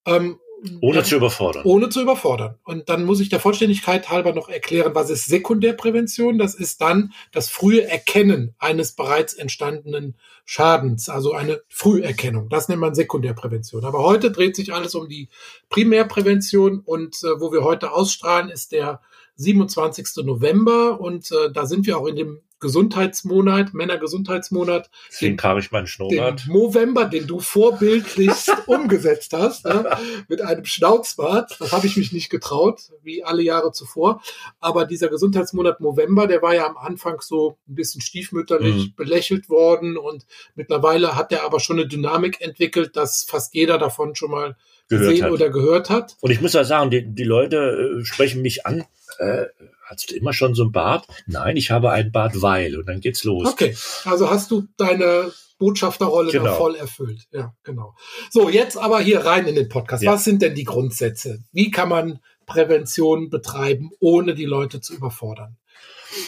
Ähm, 0.05 0.37
ohne 0.81 0.97
ja, 0.97 1.03
zu 1.03 1.15
überfordern. 1.15 1.63
Ohne 1.65 1.89
zu 1.89 2.01
überfordern. 2.01 2.55
Und 2.63 2.89
dann 2.89 3.05
muss 3.05 3.19
ich 3.19 3.29
der 3.29 3.39
Vollständigkeit 3.39 4.09
halber 4.09 4.33
noch 4.33 4.49
erklären, 4.49 4.95
was 4.95 5.09
ist 5.09 5.25
Sekundärprävention? 5.25 6.37
Das 6.37 6.55
ist 6.55 6.81
dann 6.81 7.13
das 7.31 7.49
frühe 7.49 7.87
Erkennen 7.87 8.55
eines 8.59 8.93
bereits 8.93 9.33
entstandenen 9.33 10.15
Schadens, 10.45 11.09
also 11.09 11.33
eine 11.33 11.61
Früherkennung. 11.69 12.49
Das 12.49 12.67
nennt 12.67 12.81
man 12.81 12.95
Sekundärprävention. 12.95 13.85
Aber 13.85 14.03
heute 14.03 14.31
dreht 14.31 14.55
sich 14.55 14.73
alles 14.73 14.95
um 14.95 15.07
die 15.07 15.29
Primärprävention 15.69 16.79
und 16.79 17.15
äh, 17.23 17.39
wo 17.39 17.51
wir 17.51 17.63
heute 17.63 17.91
ausstrahlen, 17.91 18.49
ist 18.49 18.71
der 18.71 19.01
27. 19.35 20.25
November 20.25 20.99
und 20.99 21.31
äh, 21.31 21.51
da 21.51 21.65
sind 21.65 21.87
wir 21.87 21.97
auch 21.97 22.07
in 22.07 22.15
dem 22.15 22.41
Gesundheitsmonat, 22.63 23.73
Männergesundheitsmonat. 23.73 24.89
Deswegen 25.11 25.37
trage 25.37 25.59
ich 25.59 25.71
meinen 25.71 25.85
Schnurrbart. 25.85 26.45
Den 26.47 26.53
November, 26.53 27.05
den 27.05 27.27
du 27.27 27.39
vorbildlich 27.39 28.31
umgesetzt 28.65 29.33
hast, 29.33 29.65
ja, 29.65 29.99
mit 30.29 30.41
einem 30.41 30.65
Schnauzbart. 30.65 31.57
Das 31.59 31.73
habe 31.73 31.85
ich 31.85 31.97
mich 31.97 32.13
nicht 32.13 32.29
getraut, 32.29 32.81
wie 33.03 33.23
alle 33.23 33.43
Jahre 33.43 33.73
zuvor. 33.73 34.21
Aber 34.61 34.85
dieser 34.85 35.09
Gesundheitsmonat 35.09 35.81
November, 35.81 36.25
der 36.25 36.41
war 36.41 36.55
ja 36.55 36.65
am 36.65 36.77
Anfang 36.77 37.19
so 37.19 37.57
ein 37.67 37.75
bisschen 37.75 38.01
stiefmütterlich 38.01 38.87
mhm. 38.87 38.93
belächelt 38.95 39.49
worden 39.49 39.97
und 39.97 40.25
mittlerweile 40.55 41.15
hat 41.15 41.33
er 41.33 41.43
aber 41.43 41.59
schon 41.59 41.77
eine 41.77 41.87
Dynamik 41.87 42.39
entwickelt, 42.39 42.95
dass 42.95 43.25
fast 43.27 43.53
jeder 43.53 43.77
davon 43.77 44.15
schon 44.15 44.31
mal 44.31 44.55
gehört 44.87 45.09
gesehen 45.09 45.25
hat. 45.25 45.31
oder 45.31 45.49
gehört 45.49 45.89
hat. 45.89 46.17
Und 46.21 46.31
ich 46.31 46.41
muss 46.41 46.53
ja 46.53 46.63
sagen, 46.63 46.89
die, 46.89 47.05
die 47.05 47.23
Leute 47.23 47.99
äh, 48.01 48.05
sprechen 48.05 48.41
mich 48.41 48.65
an. 48.65 48.85
Äh, 49.19 49.45
hast 49.85 50.11
du 50.11 50.15
immer 50.15 50.33
schon 50.33 50.55
so 50.55 50.63
ein 50.63 50.71
Bart? 50.71 51.07
Nein, 51.27 51.57
ich 51.57 51.71
habe 51.71 51.91
ein 51.91 52.11
Bart, 52.11 52.41
weil. 52.41 52.77
Und 52.77 52.87
dann 52.87 52.99
geht's 52.99 53.23
los. 53.23 53.47
Okay, 53.47 53.75
also 54.05 54.29
hast 54.29 54.51
du 54.51 54.67
deine 54.77 55.31
Botschafterrolle 55.57 56.31
genau. 56.31 56.55
voll 56.55 56.75
erfüllt. 56.75 57.27
Ja, 57.31 57.53
genau. 57.63 57.95
So, 58.29 58.49
jetzt 58.49 58.77
aber 58.77 58.99
hier 58.99 59.25
rein 59.25 59.47
in 59.47 59.55
den 59.55 59.69
Podcast. 59.69 60.03
Ja. 60.03 60.13
Was 60.13 60.23
sind 60.23 60.41
denn 60.41 60.55
die 60.55 60.65
Grundsätze? 60.65 61.43
Wie 61.51 61.71
kann 61.71 61.89
man 61.89 62.19
Prävention 62.45 63.29
betreiben, 63.29 63.91
ohne 63.99 64.35
die 64.35 64.45
Leute 64.45 64.81
zu 64.81 64.93
überfordern? 64.93 65.57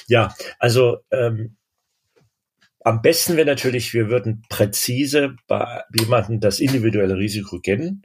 Ja, 0.07 0.33
also 0.59 0.99
ähm, 1.11 1.57
am 2.85 3.01
besten 3.01 3.35
wäre 3.35 3.47
natürlich, 3.47 3.93
wir 3.93 4.09
würden 4.09 4.43
präzise 4.47 5.35
bei 5.47 5.83
jemandem 5.99 6.39
das 6.39 6.59
individuelle 6.59 7.17
Risiko 7.17 7.59
kennen. 7.59 8.03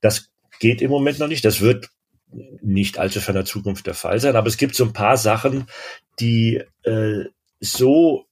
Das 0.00 0.30
geht 0.60 0.82
im 0.82 0.90
Moment 0.90 1.18
noch 1.18 1.28
nicht. 1.28 1.44
Das 1.44 1.60
wird 1.60 1.88
nicht 2.30 2.98
allzu 2.98 3.20
ferner 3.20 3.44
Zukunft 3.44 3.86
der 3.86 3.94
Fall 3.94 4.20
sein. 4.20 4.36
Aber 4.36 4.48
es 4.48 4.56
gibt 4.56 4.74
so 4.74 4.84
ein 4.84 4.92
paar 4.92 5.16
Sachen, 5.16 5.66
die 6.20 6.62
äh, 6.82 7.24
so 7.60 8.26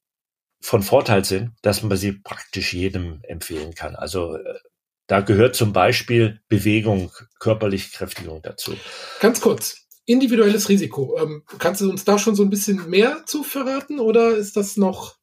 von 0.60 0.82
Vorteil 0.82 1.24
sind, 1.24 1.52
dass 1.62 1.82
man 1.82 1.96
sie 1.96 2.12
praktisch 2.12 2.74
jedem 2.74 3.20
empfehlen 3.22 3.74
kann. 3.74 3.94
Also 3.96 4.36
äh, 4.36 4.58
da 5.06 5.20
gehört 5.20 5.54
zum 5.54 5.72
Beispiel 5.72 6.40
Bewegung, 6.48 7.12
körperliche 7.38 7.96
Kräftigung 7.96 8.42
dazu. 8.42 8.74
Ganz 9.20 9.40
kurz. 9.40 9.86
Individuelles 10.04 10.68
Risiko. 10.68 11.18
Ähm, 11.20 11.42
kannst 11.58 11.80
du 11.80 11.90
uns 11.90 12.04
da 12.04 12.18
schon 12.18 12.34
so 12.34 12.42
ein 12.42 12.50
bisschen 12.50 12.88
mehr 12.88 13.24
zu 13.26 13.42
verraten 13.42 14.00
oder 14.00 14.36
ist 14.36 14.56
das 14.56 14.76
noch 14.76 15.15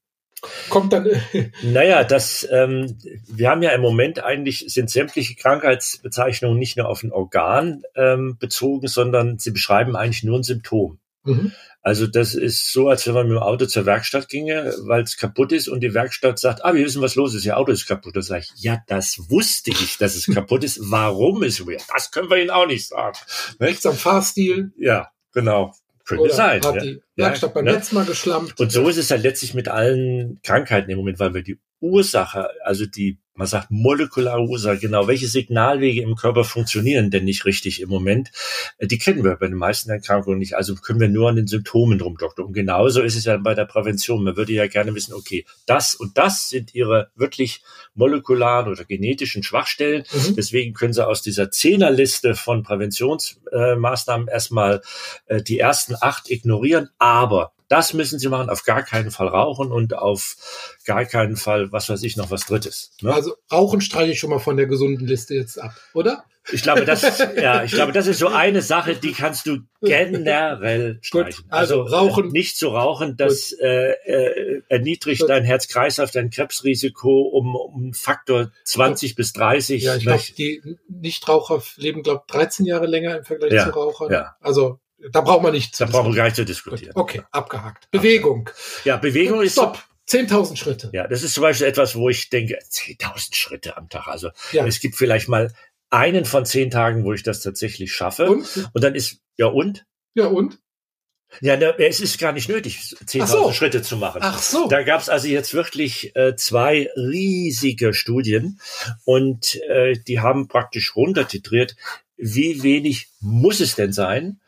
kommt 0.69 0.93
dann. 0.93 1.07
naja, 1.63 2.03
das, 2.03 2.47
ähm, 2.51 2.97
wir 3.27 3.49
haben 3.49 3.63
ja 3.63 3.71
im 3.71 3.81
Moment 3.81 4.23
eigentlich 4.23 4.65
sind 4.67 4.89
sämtliche 4.89 5.35
Krankheitsbezeichnungen 5.35 6.57
nicht 6.57 6.77
nur 6.77 6.87
auf 6.87 7.03
ein 7.03 7.11
Organ 7.11 7.83
ähm, 7.95 8.37
bezogen, 8.39 8.87
sondern 8.87 9.39
sie 9.39 9.51
beschreiben 9.51 9.95
eigentlich 9.95 10.23
nur 10.23 10.39
ein 10.39 10.43
Symptom. 10.43 10.99
Mhm. 11.23 11.53
Also 11.85 12.07
das 12.07 12.33
ist 12.33 12.71
so, 12.71 12.87
als 12.87 13.05
wenn 13.05 13.13
man 13.13 13.27
mit 13.27 13.35
dem 13.35 13.43
Auto 13.43 13.65
zur 13.65 13.85
Werkstatt 13.85 14.29
ginge, 14.29 14.73
weil 14.83 15.03
es 15.03 15.17
kaputt 15.17 15.51
ist 15.51 15.67
und 15.67 15.81
die 15.81 15.93
Werkstatt 15.93 16.39
sagt, 16.39 16.63
ah, 16.63 16.73
wir 16.73 16.85
wissen, 16.85 17.01
was 17.01 17.15
los 17.15 17.35
ist, 17.35 17.45
Ihr 17.45 17.57
Auto 17.57 17.73
ist 17.73 17.85
kaputt. 17.85 18.15
Da 18.15 18.21
sage 18.21 18.45
ich, 18.45 18.63
ja, 18.63 18.81
das 18.87 19.19
wusste 19.29 19.71
ich, 19.71 19.97
dass 19.97 20.15
es 20.15 20.33
kaputt 20.33 20.63
ist. 20.63 20.79
Warum 20.81 21.43
ist 21.43 21.59
es? 21.59 21.87
Das 21.87 22.11
können 22.11 22.29
wir 22.29 22.37
Ihnen 22.37 22.51
auch 22.51 22.67
nicht 22.67 22.87
sagen. 22.87 23.17
Nichts 23.59 23.85
am 23.85 23.95
Fahrstil. 23.95 24.71
Ja, 24.77 25.09
genau. 25.33 25.73
Könnte 26.05 26.23
Oder 26.23 26.33
sein. 26.33 26.61
Hat 26.63 26.75
ja. 26.75 26.81
die 26.81 27.01
Werkstatt 27.15 27.51
ja, 27.51 27.53
beim 27.53 27.65
ne? 27.65 27.71
letzten 27.71 27.95
Mal 27.95 28.05
geschlampt. 28.05 28.59
Und 28.59 28.71
so 28.71 28.87
ist 28.89 28.97
es 28.97 29.09
halt 29.09 29.23
letztlich 29.23 29.53
mit 29.53 29.69
allen 29.69 30.39
Krankheiten 30.43 30.89
im 30.89 30.97
Moment, 30.97 31.19
weil 31.19 31.33
wir 31.33 31.43
die 31.43 31.59
Ursache, 31.83 32.49
also 32.63 32.85
die 32.85 33.19
man 33.35 33.47
sagt 33.47 33.71
molekulare 33.71 34.43
Ursache, 34.43 34.77
genau, 34.77 35.07
welche 35.07 35.27
Signalwege 35.27 36.01
im 36.01 36.15
Körper 36.15 36.43
funktionieren 36.43 37.09
denn 37.09 37.23
nicht 37.23 37.45
richtig 37.45 37.81
im 37.81 37.89
Moment, 37.89 38.31
äh, 38.77 38.87
die 38.87 38.97
kennen 38.97 39.23
wir 39.23 39.35
bei 39.35 39.47
den 39.47 39.57
meisten 39.57 39.89
Erkrankungen 39.89 40.37
nicht, 40.37 40.55
also 40.55 40.75
können 40.75 40.99
wir 40.99 41.09
nur 41.09 41.29
an 41.29 41.35
den 41.35 41.47
Symptomen 41.47 41.97
drum 41.97 42.17
doktor. 42.17 42.45
Und 42.45 42.53
genauso 42.53 43.01
ist 43.01 43.15
es 43.15 43.25
ja 43.25 43.37
bei 43.37 43.55
der 43.55 43.65
Prävention. 43.65 44.23
Man 44.23 44.37
würde 44.37 44.53
ja 44.53 44.67
gerne 44.67 44.93
wissen, 44.93 45.13
okay, 45.13 45.45
das 45.65 45.95
und 45.95 46.17
das 46.17 46.49
sind 46.49 46.75
ihre 46.75 47.09
wirklich 47.15 47.63
molekularen 47.95 48.71
oder 48.71 48.85
genetischen 48.85 49.43
Schwachstellen. 49.43 50.03
Mhm. 50.11 50.35
Deswegen 50.35 50.73
können 50.73 50.93
Sie 50.93 51.05
aus 51.05 51.21
dieser 51.21 51.49
Zehnerliste 51.49 52.35
von 52.35 52.63
Präventionsmaßnahmen 52.63 54.27
erstmal 54.27 54.81
äh, 55.25 55.41
die 55.41 55.59
ersten 55.59 55.95
acht 55.99 56.29
ignorieren, 56.29 56.89
aber 56.99 57.53
das 57.73 57.93
müssen 57.93 58.19
sie 58.19 58.29
machen, 58.29 58.51
auf 58.51 58.65
gar 58.65 58.83
keinen 58.83 59.09
Fall 59.09 59.27
rauchen 59.27 59.71
und 59.71 59.95
auf 59.95 60.35
gar 60.85 61.05
keinen 61.05 61.35
Fall, 61.35 61.71
was 61.71 61.89
weiß 61.89 62.03
ich, 62.03 62.17
noch 62.17 62.29
was 62.29 62.45
Drittes. 62.45 62.91
Ne? 63.01 63.11
Also 63.11 63.33
Rauchen 63.51 63.81
streiche 63.81 64.11
ich 64.11 64.19
schon 64.19 64.29
mal 64.29 64.37
von 64.37 64.57
der 64.57 64.67
gesunden 64.67 65.07
Liste 65.07 65.33
jetzt 65.33 65.59
ab, 65.59 65.73
oder? 65.95 66.23
Ich 66.51 66.61
glaube, 66.61 66.85
das, 66.85 67.01
ja, 67.35 67.63
ich 67.63 67.71
glaube, 67.71 67.91
das 67.91 68.05
ist 68.05 68.19
so 68.19 68.27
eine 68.27 68.61
Sache, 68.61 68.95
die 68.95 69.11
kannst 69.11 69.47
du 69.47 69.61
generell 69.81 70.99
streichen. 71.01 71.45
Gut, 71.45 71.45
also, 71.49 71.81
also, 71.81 71.95
rauchen. 71.95 72.27
Nicht 72.27 72.57
zu 72.57 72.67
rauchen, 72.67 73.17
das 73.17 73.53
äh, 73.53 73.93
äh, 74.05 74.61
erniedrigt 74.69 75.21
Gut. 75.21 75.29
dein 75.31 75.43
Herz-Kreislauf, 75.43 76.11
dein 76.11 76.29
Krebsrisiko 76.29 77.21
um, 77.21 77.55
um 77.55 77.93
Faktor 77.93 78.51
20 78.65 79.15
bis 79.15 79.33
30. 79.33 79.81
Ja, 79.81 79.95
ich 79.95 80.03
glaube, 80.03 80.21
die 80.37 80.61
Nichtraucher 80.89 81.63
leben, 81.77 82.03
glaube 82.03 82.23
13 82.27 82.67
Jahre 82.67 82.85
länger 82.85 83.17
im 83.17 83.23
Vergleich 83.23 83.53
ja, 83.53 83.63
zu 83.63 83.71
Rauchern. 83.71 84.11
Ja. 84.11 84.35
Also 84.41 84.79
da 85.11 85.21
braucht 85.21 85.43
man 85.43 85.53
nicht 85.53 85.75
zu 85.75 85.85
Da 85.85 85.91
brauchen 85.91 86.11
wir 86.11 86.15
gar 86.15 86.25
nicht 86.25 86.35
zu 86.35 86.45
diskutieren. 86.45 86.93
Okay, 86.95 87.21
abgehakt. 87.31 87.89
Bewegung. 87.91 88.49
Ja, 88.83 88.97
Bewegung 88.97 89.41
ist. 89.41 89.53
Stopp. 89.53 89.83
10.000 90.09 90.57
Schritte. 90.57 90.89
Ja, 90.91 91.07
das 91.07 91.23
ist 91.23 91.33
zum 91.33 91.43
Beispiel 91.43 91.67
etwas, 91.67 91.95
wo 91.95 92.09
ich 92.09 92.29
denke, 92.29 92.59
10.000 92.59 93.35
Schritte 93.35 93.77
am 93.77 93.87
Tag. 93.87 94.07
Also 94.07 94.31
ja. 94.51 94.65
es 94.65 94.81
gibt 94.81 94.95
vielleicht 94.95 95.29
mal 95.29 95.53
einen 95.89 96.25
von 96.25 96.45
zehn 96.45 96.69
Tagen, 96.69 97.05
wo 97.05 97.13
ich 97.13 97.23
das 97.23 97.41
tatsächlich 97.41 97.93
schaffe. 97.93 98.29
Und, 98.29 98.69
und 98.73 98.83
dann 98.83 98.95
ist, 98.95 99.21
ja 99.37 99.45
und? 99.47 99.85
Ja 100.13 100.27
und? 100.27 100.59
Ja, 101.41 101.57
ne, 101.57 101.73
es 101.79 101.99
ist 101.99 102.19
gar 102.19 102.31
nicht 102.31 102.49
nötig, 102.49 102.79
10.000 103.05 103.25
so. 103.25 103.51
Schritte 103.53 103.81
zu 103.81 103.97
machen. 103.97 104.19
Ach 104.23 104.39
so. 104.39 104.67
Da 104.67 104.83
gab 104.83 105.01
es 105.01 105.09
also 105.09 105.27
jetzt 105.27 105.53
wirklich 105.53 106.15
äh, 106.15 106.35
zwei 106.35 106.89
riesige 106.95 107.93
Studien 107.93 108.59
und 109.05 109.55
äh, 109.63 109.93
die 109.93 110.19
haben 110.19 110.47
praktisch 110.47 110.95
runtertitriert, 110.95 111.75
wie 112.17 112.61
wenig 112.61 113.09
muss 113.19 113.59
es 113.59 113.75
denn 113.75 113.93
sein, 113.93 114.41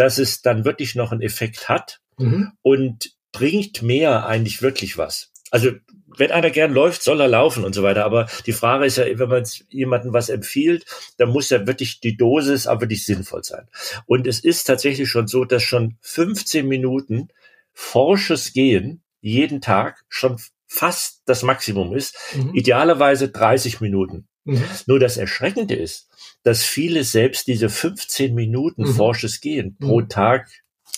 dass 0.00 0.16
es 0.16 0.40
dann 0.40 0.64
wirklich 0.64 0.94
noch 0.94 1.12
einen 1.12 1.20
Effekt 1.20 1.68
hat 1.68 2.00
mhm. 2.16 2.52
und 2.62 3.12
bringt 3.32 3.82
mehr 3.82 4.26
eigentlich 4.26 4.62
wirklich 4.62 4.96
was. 4.96 5.30
Also 5.50 5.72
wenn 6.16 6.30
einer 6.30 6.48
gern 6.48 6.72
läuft, 6.72 7.02
soll 7.02 7.20
er 7.20 7.28
laufen 7.28 7.64
und 7.64 7.74
so 7.74 7.82
weiter. 7.82 8.06
Aber 8.06 8.28
die 8.46 8.52
Frage 8.52 8.86
ist 8.86 8.96
ja, 8.96 9.04
wenn 9.18 9.28
man 9.28 9.46
jemandem 9.68 10.14
was 10.14 10.30
empfiehlt, 10.30 10.86
dann 11.18 11.28
muss 11.28 11.50
ja 11.50 11.66
wirklich 11.66 12.00
die 12.00 12.16
Dosis 12.16 12.66
aber 12.66 12.82
wirklich 12.82 13.04
sinnvoll 13.04 13.44
sein. 13.44 13.68
Und 14.06 14.26
es 14.26 14.40
ist 14.40 14.64
tatsächlich 14.64 15.10
schon 15.10 15.28
so, 15.28 15.44
dass 15.44 15.62
schon 15.62 15.98
15 16.00 16.66
Minuten 16.66 17.28
forsches 17.74 18.54
Gehen 18.54 19.02
jeden 19.20 19.60
Tag 19.60 20.02
schon 20.08 20.40
fast 20.66 21.20
das 21.26 21.42
Maximum 21.42 21.94
ist. 21.94 22.16
Mhm. 22.34 22.54
Idealerweise 22.54 23.28
30 23.28 23.82
Minuten. 23.82 24.28
Mhm. 24.44 24.64
Nur 24.86 24.98
das 24.98 25.18
Erschreckende 25.18 25.74
ist, 25.74 26.08
dass 26.42 26.62
viele 26.62 27.04
selbst 27.04 27.46
diese 27.46 27.68
15 27.68 28.34
Minuten 28.34 28.82
mhm. 28.82 28.94
forsches 28.94 29.40
Gehen 29.40 29.76
pro 29.78 30.00
mhm. 30.00 30.08
Tag 30.08 30.48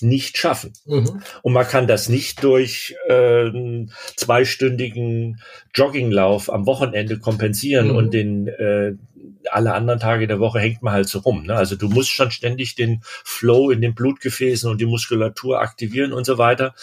nicht 0.01 0.37
schaffen. 0.37 0.73
Mhm. 0.85 1.23
Und 1.43 1.53
man 1.53 1.67
kann 1.67 1.87
das 1.87 2.09
nicht 2.09 2.43
durch 2.43 2.97
äh, 3.09 3.51
zweistündigen 4.17 5.41
Jogginglauf 5.75 6.53
am 6.53 6.67
Wochenende 6.67 7.19
kompensieren 7.19 7.89
mhm. 7.89 7.97
und 7.97 8.15
den 8.15 8.49
äh, 8.49 8.95
alle 9.51 9.75
anderen 9.75 10.01
Tage 10.01 10.27
der 10.27 10.41
Woche 10.41 10.61
hängt 10.61 10.83
man 10.83 10.93
halt 10.93 11.09
so 11.09 11.21
rum. 11.21 11.45
Ne? 11.45 11.55
Also 11.55 11.77
du 11.77 11.89
musst 11.89 12.11
schon 12.11 12.31
ständig 12.31 12.75
den 12.75 13.01
Flow 13.03 13.71
in 13.71 13.81
den 13.81 13.95
Blutgefäßen 13.95 14.71
und 14.71 14.81
die 14.81 14.87
Muskulatur 14.87 15.61
aktivieren 15.61 16.13
und 16.13 16.25
so 16.25 16.39
weiter. 16.39 16.75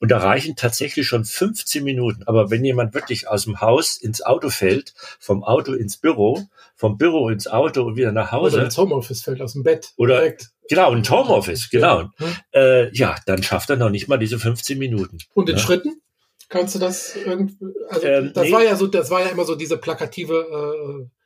Und 0.00 0.10
da 0.10 0.18
reichen 0.18 0.56
tatsächlich 0.56 1.06
schon 1.06 1.24
15 1.24 1.84
Minuten. 1.84 2.24
Aber 2.24 2.50
wenn 2.50 2.64
jemand 2.64 2.94
wirklich 2.94 3.28
aus 3.28 3.44
dem 3.44 3.60
Haus 3.60 3.96
ins 3.96 4.22
Auto 4.22 4.50
fällt, 4.50 4.94
vom 5.18 5.44
Auto 5.44 5.72
ins 5.72 5.96
Büro, 5.96 6.46
vom 6.74 6.98
Büro 6.98 7.28
ins 7.28 7.46
Auto 7.46 7.82
und 7.82 7.96
wieder 7.96 8.12
nach 8.12 8.32
Hause. 8.32 8.56
Oder 8.56 8.64
ins 8.66 8.78
Homeoffice 8.78 9.22
fällt 9.22 9.40
aus 9.40 9.52
dem 9.52 9.62
Bett. 9.62 9.92
Oder 9.96 10.18
direkt. 10.18 10.50
Genau, 10.68 10.92
ein 10.92 11.08
Homeoffice, 11.08 11.68
genau. 11.70 12.00
Ja. 12.00 12.10
Hm? 12.18 12.36
Äh, 12.52 12.96
ja, 12.96 13.16
dann 13.26 13.42
schafft 13.42 13.70
er 13.70 13.76
noch 13.76 13.90
nicht 13.90 14.08
mal 14.08 14.16
diese 14.16 14.38
15 14.38 14.78
Minuten. 14.78 15.18
Und 15.34 15.48
in 15.48 15.56
ja. 15.56 15.62
Schritten? 15.62 16.00
Kannst 16.48 16.74
du 16.74 16.78
das 16.78 17.16
irgendwie, 17.16 17.56
also 17.88 18.06
ähm, 18.06 18.32
das 18.34 18.44
nee. 18.44 18.52
war 18.52 18.62
ja 18.62 18.76
so, 18.76 18.86
das 18.86 19.10
war 19.10 19.22
ja 19.22 19.28
immer 19.28 19.44
so 19.44 19.56
diese 19.56 19.78
plakative 19.78 20.34
äh, 20.34 21.23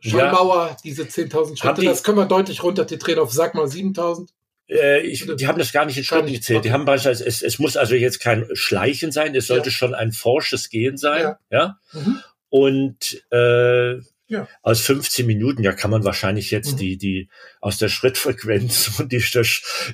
Schallmauer, 0.00 0.68
ja. 0.68 0.76
diese 0.82 1.02
10.000 1.02 1.58
Schritte, 1.58 1.80
die, 1.80 1.86
das 1.86 2.02
können 2.02 2.18
wir 2.18 2.26
deutlich 2.26 2.62
runter 2.62 2.86
titrieren 2.86 3.20
auf, 3.20 3.32
sag 3.32 3.54
mal, 3.54 3.66
7.000. 3.66 4.28
Äh, 4.68 5.00
ich, 5.00 5.26
die 5.36 5.46
haben 5.46 5.58
das 5.58 5.72
gar 5.72 5.84
nicht 5.84 5.98
in 5.98 6.04
Schritten 6.04 6.32
gezählt. 6.32 6.64
Die 6.64 6.72
haben 6.72 6.84
beispielsweise, 6.84 7.26
es, 7.26 7.42
es 7.42 7.58
muss 7.58 7.76
also 7.76 7.94
jetzt 7.94 8.20
kein 8.20 8.46
Schleichen 8.54 9.12
sein, 9.12 9.34
es 9.34 9.46
sollte 9.46 9.68
ja. 9.68 9.72
schon 9.72 9.94
ein 9.94 10.12
forsches 10.12 10.70
Gehen 10.70 10.96
sein. 10.96 11.22
Ja. 11.22 11.38
ja? 11.50 11.78
Mhm. 11.92 12.20
Und 12.48 13.24
äh, 13.30 14.00
ja. 14.30 14.48
Aus 14.62 14.80
15 14.80 15.26
Minuten, 15.26 15.62
ja, 15.64 15.72
kann 15.72 15.90
man 15.90 16.04
wahrscheinlich 16.04 16.52
jetzt 16.52 16.74
mhm. 16.74 16.76
die, 16.78 16.96
die, 16.96 17.28
aus 17.60 17.78
der 17.78 17.88
Schrittfrequenz 17.88 18.92
und 18.98 19.10
die, 19.10 19.22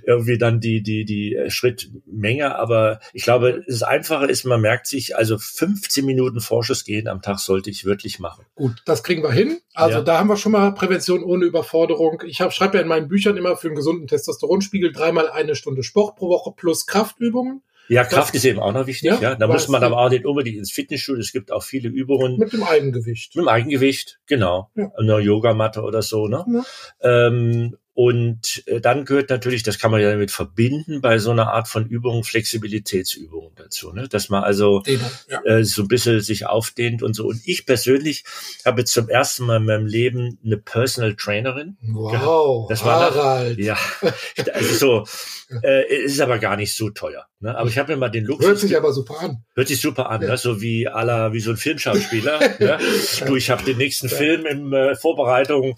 irgendwie 0.04 0.38
dann 0.38 0.60
die, 0.60 0.82
die, 0.82 1.04
die 1.06 1.38
Schrittmenge, 1.48 2.54
aber 2.54 3.00
ich 3.14 3.22
glaube, 3.24 3.64
das 3.66 3.82
Einfache 3.82 4.26
ist, 4.26 4.44
man 4.44 4.60
merkt 4.60 4.86
sich, 4.86 5.16
also 5.16 5.38
15 5.38 6.04
Minuten 6.04 6.40
Vorschuss 6.40 6.84
gehen 6.84 7.08
am 7.08 7.22
Tag 7.22 7.38
sollte 7.38 7.70
ich 7.70 7.86
wirklich 7.86 8.18
machen. 8.18 8.44
Gut, 8.54 8.82
das 8.84 9.02
kriegen 9.02 9.22
wir 9.22 9.32
hin. 9.32 9.58
Also 9.72 9.98
ja. 9.98 10.04
da 10.04 10.18
haben 10.18 10.28
wir 10.28 10.36
schon 10.36 10.52
mal 10.52 10.72
Prävention 10.72 11.24
ohne 11.24 11.46
Überforderung. 11.46 12.22
Ich 12.26 12.36
schreibe 12.36 12.76
ja 12.76 12.82
in 12.82 12.88
meinen 12.88 13.08
Büchern 13.08 13.38
immer 13.38 13.56
für 13.56 13.68
einen 13.68 13.76
gesunden 13.76 14.06
Testosteronspiegel 14.06 14.92
dreimal 14.92 15.30
eine 15.30 15.54
Stunde 15.56 15.82
Sport 15.82 16.16
pro 16.16 16.28
Woche 16.28 16.52
plus 16.54 16.86
Kraftübungen. 16.86 17.62
Ja, 17.88 18.04
Kraft 18.04 18.34
ist 18.34 18.44
eben 18.44 18.58
auch 18.58 18.72
noch 18.72 18.86
wichtig. 18.86 19.10
Ja, 19.10 19.20
ja. 19.20 19.34
Da 19.34 19.46
muss 19.46 19.68
man 19.68 19.82
aber 19.82 19.98
auch 19.98 20.10
nicht 20.10 20.24
unbedingt 20.24 20.58
ins 20.58 20.72
Fitnessstudio. 20.72 21.20
Es 21.20 21.32
gibt 21.32 21.52
auch 21.52 21.62
viele 21.62 21.88
Übungen. 21.88 22.38
Mit 22.38 22.52
dem 22.52 22.62
Eigengewicht. 22.62 23.36
Mit 23.36 23.44
dem 23.44 23.48
Eigengewicht, 23.48 24.18
genau. 24.26 24.70
Ja. 24.74 24.90
Eine 24.96 25.18
Yogamatte 25.18 25.82
oder 25.82 26.02
so. 26.02 26.26
Ne? 26.26 26.44
Ja. 27.02 27.26
Ähm, 27.26 27.76
und 27.96 28.62
äh, 28.66 28.78
dann 28.78 29.06
gehört 29.06 29.30
natürlich, 29.30 29.62
das 29.62 29.78
kann 29.78 29.90
man 29.90 30.02
ja 30.02 30.10
damit 30.10 30.30
verbinden, 30.30 31.00
bei 31.00 31.18
so 31.18 31.30
einer 31.30 31.54
Art 31.54 31.66
von 31.66 31.86
Übungen 31.86 32.24
Flexibilitätsübungen 32.24 33.52
dazu, 33.56 33.90
ne? 33.90 34.06
dass 34.06 34.28
man 34.28 34.44
also 34.44 34.82
ja. 35.30 35.40
äh, 35.46 35.64
so 35.64 35.80
ein 35.80 35.88
bisschen 35.88 36.20
sich 36.20 36.44
aufdehnt 36.44 37.02
und 37.02 37.14
so. 37.14 37.26
Und 37.26 37.40
ich 37.46 37.64
persönlich 37.64 38.24
habe 38.66 38.84
zum 38.84 39.08
ersten 39.08 39.46
Mal 39.46 39.56
in 39.56 39.64
meinem 39.64 39.86
Leben 39.86 40.38
eine 40.44 40.58
Personal 40.58 41.16
Trainerin. 41.16 41.78
Wow, 41.80 42.12
gehabt. 42.12 42.70
das 42.70 42.84
war 42.84 43.14
Harald. 43.14 43.58
ja, 43.58 43.78
also 44.52 44.74
so 44.74 45.06
äh, 45.62 46.04
ist 46.04 46.20
aber 46.20 46.38
gar 46.38 46.56
nicht 46.56 46.76
so 46.76 46.90
teuer. 46.90 47.24
Ne? 47.40 47.56
Aber 47.56 47.70
ich 47.70 47.78
habe 47.78 47.92
mir 47.92 47.98
mal 47.98 48.10
den 48.10 48.24
Luxus. 48.24 48.46
Hört 48.46 48.58
sich 48.58 48.76
aber 48.76 48.92
super 48.92 49.20
an. 49.20 49.44
Hört 49.54 49.68
sich 49.68 49.80
super 49.80 50.10
an, 50.10 50.20
ja. 50.20 50.28
ne? 50.28 50.36
so 50.36 50.60
wie 50.60 50.86
aller 50.86 51.32
wie 51.32 51.40
so 51.40 51.50
ein 51.50 51.56
Filmschauspieler. 51.56 52.40
ne? 52.58 52.78
Du, 53.26 53.36
ich 53.36 53.48
habe 53.48 53.64
den 53.64 53.78
nächsten 53.78 54.08
ja. 54.08 54.16
Film 54.16 54.44
in 54.44 54.72
äh, 54.74 54.96
Vorbereitung. 54.96 55.76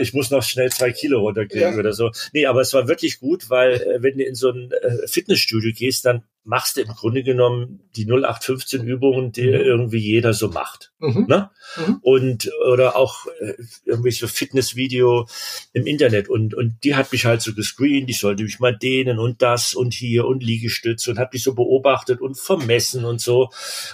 Ich 0.00 0.14
muss 0.14 0.30
noch 0.30 0.42
schnell 0.42 0.70
zwei 0.70 0.90
Kilo 0.90 1.20
runterkriegen 1.20 1.59
oder 1.78 1.92
so. 1.92 2.10
Nee, 2.32 2.46
aber 2.46 2.60
es 2.60 2.72
war 2.72 2.88
wirklich 2.88 3.20
gut, 3.20 3.50
weil 3.50 3.74
äh, 3.74 4.02
wenn 4.02 4.18
du 4.18 4.24
in 4.24 4.34
so 4.34 4.50
ein 4.50 4.70
äh, 4.72 5.06
Fitnessstudio 5.06 5.72
gehst, 5.74 6.04
dann 6.04 6.22
machst 6.44 6.76
du 6.76 6.80
im 6.80 6.88
Grunde 6.88 7.22
genommen 7.22 7.80
die 7.96 8.06
0815 8.06 8.86
Übungen, 8.86 9.30
die 9.32 9.46
mhm. 9.46 9.54
irgendwie 9.54 9.98
jeder 9.98 10.32
so 10.32 10.48
macht. 10.48 10.92
Mhm. 10.98 11.26
Ne? 11.28 11.50
Mhm. 11.76 11.98
Und 12.02 12.50
oder 12.70 12.96
auch 12.96 13.26
äh, 13.40 13.54
irgendwelche 13.84 14.26
Fitnessvideo 14.26 15.28
im 15.72 15.86
Internet 15.86 16.28
und 16.28 16.54
und 16.54 16.78
die 16.82 16.94
hat 16.94 17.12
mich 17.12 17.26
halt 17.26 17.42
so 17.42 17.54
gescreent, 17.54 18.08
ich 18.08 18.18
sollte 18.18 18.42
mich 18.42 18.58
mal 18.58 18.76
dehnen 18.76 19.18
und 19.18 19.42
das 19.42 19.74
und 19.74 19.92
hier 19.92 20.26
und 20.26 20.42
Liegestütze 20.42 21.10
und 21.10 21.18
hat 21.18 21.32
mich 21.32 21.42
so 21.42 21.54
beobachtet 21.54 22.20
und 22.20 22.38
vermessen 22.38 23.04
und 23.04 23.20
so. 23.20 23.50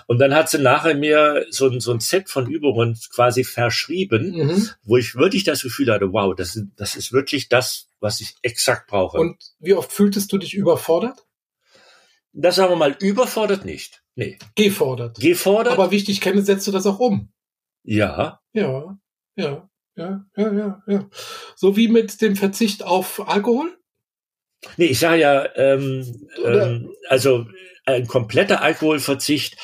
Und 0.07 0.19
dann 0.19 0.35
hat 0.35 0.49
sie 0.49 0.59
nachher 0.59 0.95
mir 0.95 1.47
so 1.51 1.69
ein 1.69 1.81
so 1.81 1.93
ein 1.93 2.01
Set 2.01 2.29
von 2.29 2.49
Übungen 2.49 2.97
quasi 3.13 3.43
verschrieben, 3.43 4.33
mhm. 4.33 4.69
wo 4.85 4.97
ich 4.97 5.17
wirklich 5.17 5.43
das 5.45 5.63
Gefühl 5.63 5.93
hatte, 5.93 6.13
wow, 6.13 6.35
das 6.35 6.61
das 6.77 6.95
ist 6.95 7.13
wirklich 7.13 7.49
das, 7.49 7.89
was 7.99 8.21
ich 8.21 8.35
exakt 8.43 8.87
brauche. 8.87 9.19
Und 9.19 9.37
wie 9.59 9.75
oft 9.75 9.93
fühltest 9.93 10.33
du 10.33 10.39
dich 10.39 10.55
überfordert? 10.55 11.27
Das 12.39 12.57
sagen 12.57 12.73
wir 12.73 12.77
mal, 12.77 12.97
überfordert 13.01 13.65
nicht. 13.65 14.03
Nee. 14.15 14.39
Gefordert. 14.55 15.19
Gefordert. 15.19 15.73
Aber 15.73 15.91
wichtig, 15.91 16.21
kenne, 16.21 16.43
setzt 16.43 16.67
du 16.67 16.73
das 16.73 16.87
auch 16.87 16.99
um? 16.99 17.33
Ja. 17.83 18.41
Ja, 18.53 18.99
ja, 19.37 19.69
ja, 19.97 20.27
ja, 20.37 20.53
ja, 20.53 20.83
ja. 20.87 21.11
So 21.55 21.77
wie 21.77 21.89
mit 21.89 22.21
dem 22.21 22.37
Verzicht 22.37 22.83
auf 22.83 23.27
Alkohol? 23.27 23.77
Nee, 24.77 24.87
ich 24.87 24.99
sage 24.99 25.21
ja, 25.21 25.49
ähm, 25.57 26.29
ähm, 26.45 26.95
also 27.09 27.47
ein 27.87 28.07
kompletter 28.07 28.61
Alkoholverzicht 28.63 29.57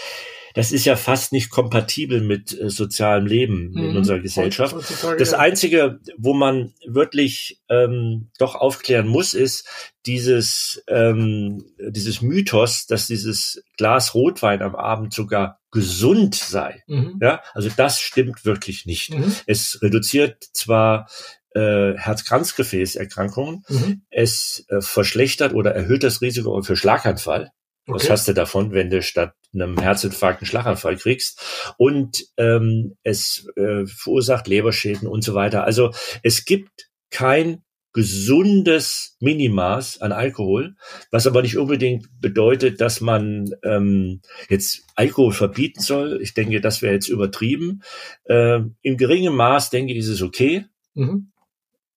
das 0.55 0.73
ist 0.73 0.85
ja 0.85 0.97
fast 0.97 1.33
nicht 1.33 1.51
kompatibel 1.51 2.21
mit 2.21 2.59
äh, 2.59 2.71
sozialem 2.71 3.27
Leben 3.27 3.71
mhm. 3.71 3.91
in 3.91 3.97
unserer 3.97 4.21
Gesellschaft. 4.21 4.75
Das 5.19 5.35
Einzige, 5.35 6.01
wo 6.17 6.35
man 6.35 6.73
wirklich 6.87 7.61
ähm, 7.69 8.31
doch 8.39 8.55
aufklären 8.55 9.09
muss, 9.09 9.35
ist 9.35 9.69
dieses, 10.07 10.83
ähm, 10.89 11.65
dieses 11.79 12.23
Mythos, 12.23 12.87
dass 12.87 13.07
dieses 13.07 13.63
Glas 13.77 14.15
Rotwein 14.15 14.63
am 14.63 14.75
Abend 14.75 15.15
sogar 15.15 15.61
gesund 15.71 16.35
sei. 16.35 16.83
Mhm. 16.87 17.19
Ja, 17.21 17.43
also 17.55 17.71
das 17.77 18.01
stimmt 18.01 18.45
wirklich 18.45 18.87
nicht. 18.87 19.15
Mhm. 19.15 19.35
Es 19.47 19.81
reduziert 19.83 20.45
zwar 20.53 21.09
äh, 21.55 21.95
Herz-Kranzgefäßerkrankungen. 21.97 23.65
Mhm. 23.69 24.03
Es 24.11 24.65
äh, 24.69 24.81
verschlechtert 24.81 25.55
oder 25.55 25.75
erhöht 25.75 26.03
das 26.03 26.21
Risiko 26.21 26.63
für 26.63 26.77
Schlaganfall. 26.77 27.51
Okay. 27.87 27.99
Was 27.99 28.11
hast 28.11 28.29
du 28.29 28.35
davon, 28.35 28.73
wenn 28.73 28.91
du 28.91 29.03
statt 29.03 29.35
einem 29.55 29.79
Herzinfarkt 29.79 30.41
einen 30.41 30.47
Schlaganfall 30.47 30.97
kriegst? 30.97 31.75
Und 31.77 32.25
ähm, 32.37 32.97
es 33.03 33.47
äh, 33.57 33.87
verursacht 33.87 34.49
Leberschäden 34.49 35.09
und 35.09 35.23
so 35.23 35.35
weiter. 35.35 35.65
Also 35.65 35.93
es 36.23 36.45
gibt 36.45 36.91
kein 37.11 37.63
gesundes 37.93 39.17
Minimaß 39.21 40.01
an 40.01 40.13
Alkohol, 40.13 40.77
was 41.11 41.27
aber 41.27 41.43
nicht 41.43 41.59
unbedingt 41.59 42.09
bedeutet, 42.21 42.81
dass 42.81 43.01
man 43.01 43.51
ähm, 43.65 44.23
jetzt 44.49 44.85
Alkohol 44.97 45.33
verbieten 45.33 45.81
soll. 45.81 46.21
Ich 46.23 46.33
denke, 46.33 46.61
das 46.61 46.81
wäre 46.81 46.95
jetzt 46.95 47.09
übertrieben. 47.09 47.83
Äh, 48.25 48.61
Im 48.81 48.97
geringen 48.97 49.35
Maß, 49.35 49.71
denke 49.71 49.93
ich, 49.93 49.99
ist 49.99 50.09
es 50.09 50.23
okay. 50.23 50.65
Mhm. 50.95 51.33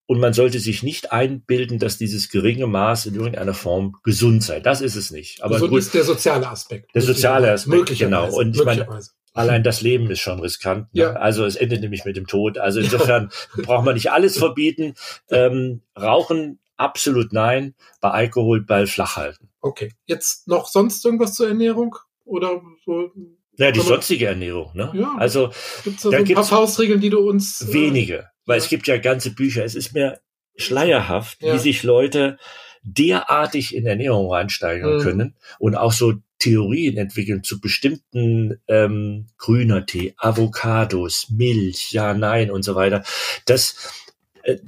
Und 0.07 0.19
man 0.19 0.33
sollte 0.33 0.59
sich 0.59 0.83
nicht 0.83 1.11
einbilden, 1.11 1.79
dass 1.79 1.97
dieses 1.97 2.29
geringe 2.29 2.67
Maß 2.67 3.07
in 3.07 3.15
irgendeiner 3.15 3.55
Form 3.55 3.95
gesund 4.03 4.43
sei. 4.43 4.59
Das 4.59 4.81
ist 4.81 4.95
es 4.95 5.09
nicht. 5.09 5.41
Aber 5.41 5.55
gesund 5.55 5.71
gut, 5.71 5.79
ist 5.79 5.93
der 5.93 6.03
soziale 6.03 6.47
Aspekt. 6.47 6.93
Der 6.93 7.01
soziale 7.01 7.51
Aspekt, 7.51 7.97
genau. 7.97 8.31
Und 8.31 8.55
ich 8.55 8.63
meine, 8.63 8.87
allein 9.33 9.63
das 9.63 9.81
Leben 9.81 10.09
ist 10.11 10.19
schon 10.19 10.39
riskant. 10.39 10.93
Ne? 10.93 11.01
Ja. 11.01 11.13
Also 11.13 11.45
es 11.45 11.55
endet 11.55 11.81
nämlich 11.81 12.05
mit 12.05 12.17
dem 12.17 12.27
Tod. 12.27 12.57
Also 12.57 12.79
insofern 12.79 13.31
ja. 13.57 13.63
braucht 13.63 13.85
man 13.85 13.95
nicht 13.95 14.11
alles 14.11 14.37
verbieten. 14.37 14.93
Ähm, 15.29 15.81
Rauchen 15.99 16.59
absolut 16.77 17.33
nein. 17.33 17.73
Bei 17.99 18.11
Alkohol 18.11 18.61
Ball 18.61 18.85
flach 18.85 19.17
halten. 19.17 19.49
Okay. 19.61 19.91
Jetzt 20.05 20.47
noch 20.47 20.67
sonst 20.67 21.03
irgendwas 21.03 21.33
zur 21.33 21.47
Ernährung 21.47 21.95
oder 22.25 22.61
so? 22.85 23.11
Ja, 23.57 23.71
die 23.71 23.79
sonstige 23.79 24.27
Ernährung. 24.27 24.71
Ne? 24.73 24.91
Ja. 24.93 25.15
Also 25.17 25.49
gibt's 25.83 26.03
da, 26.03 26.09
da 26.09 26.17
so 26.17 26.23
ein 26.23 26.33
paar 26.33 26.43
Faustregeln, 26.43 26.99
die 26.99 27.09
du 27.09 27.19
uns 27.19 27.61
äh, 27.61 27.73
wenige. 27.73 28.29
Weil 28.45 28.57
es 28.57 28.69
gibt 28.69 28.87
ja 28.87 28.97
ganze 28.97 29.31
Bücher. 29.31 29.63
Es 29.63 29.75
ist 29.75 29.93
mir 29.93 30.19
schleierhaft, 30.57 31.41
ja. 31.41 31.53
wie 31.53 31.59
sich 31.59 31.83
Leute 31.83 32.37
derartig 32.83 33.75
in 33.75 33.85
Ernährung 33.85 34.31
reinsteigern 34.31 34.97
mhm. 34.97 35.01
können 35.01 35.35
und 35.57 35.75
auch 35.75 35.91
so 35.91 36.13
Theorien 36.37 36.97
entwickeln 36.97 37.43
zu 37.43 37.59
bestimmten 37.59 38.61
ähm, 38.67 39.27
grüner 39.37 39.85
Tee, 39.85 40.13
Avocados, 40.17 41.29
Milch, 41.31 41.91
ja, 41.91 42.13
nein 42.13 42.51
und 42.51 42.63
so 42.63 42.75
weiter. 42.75 43.03
Das 43.45 44.04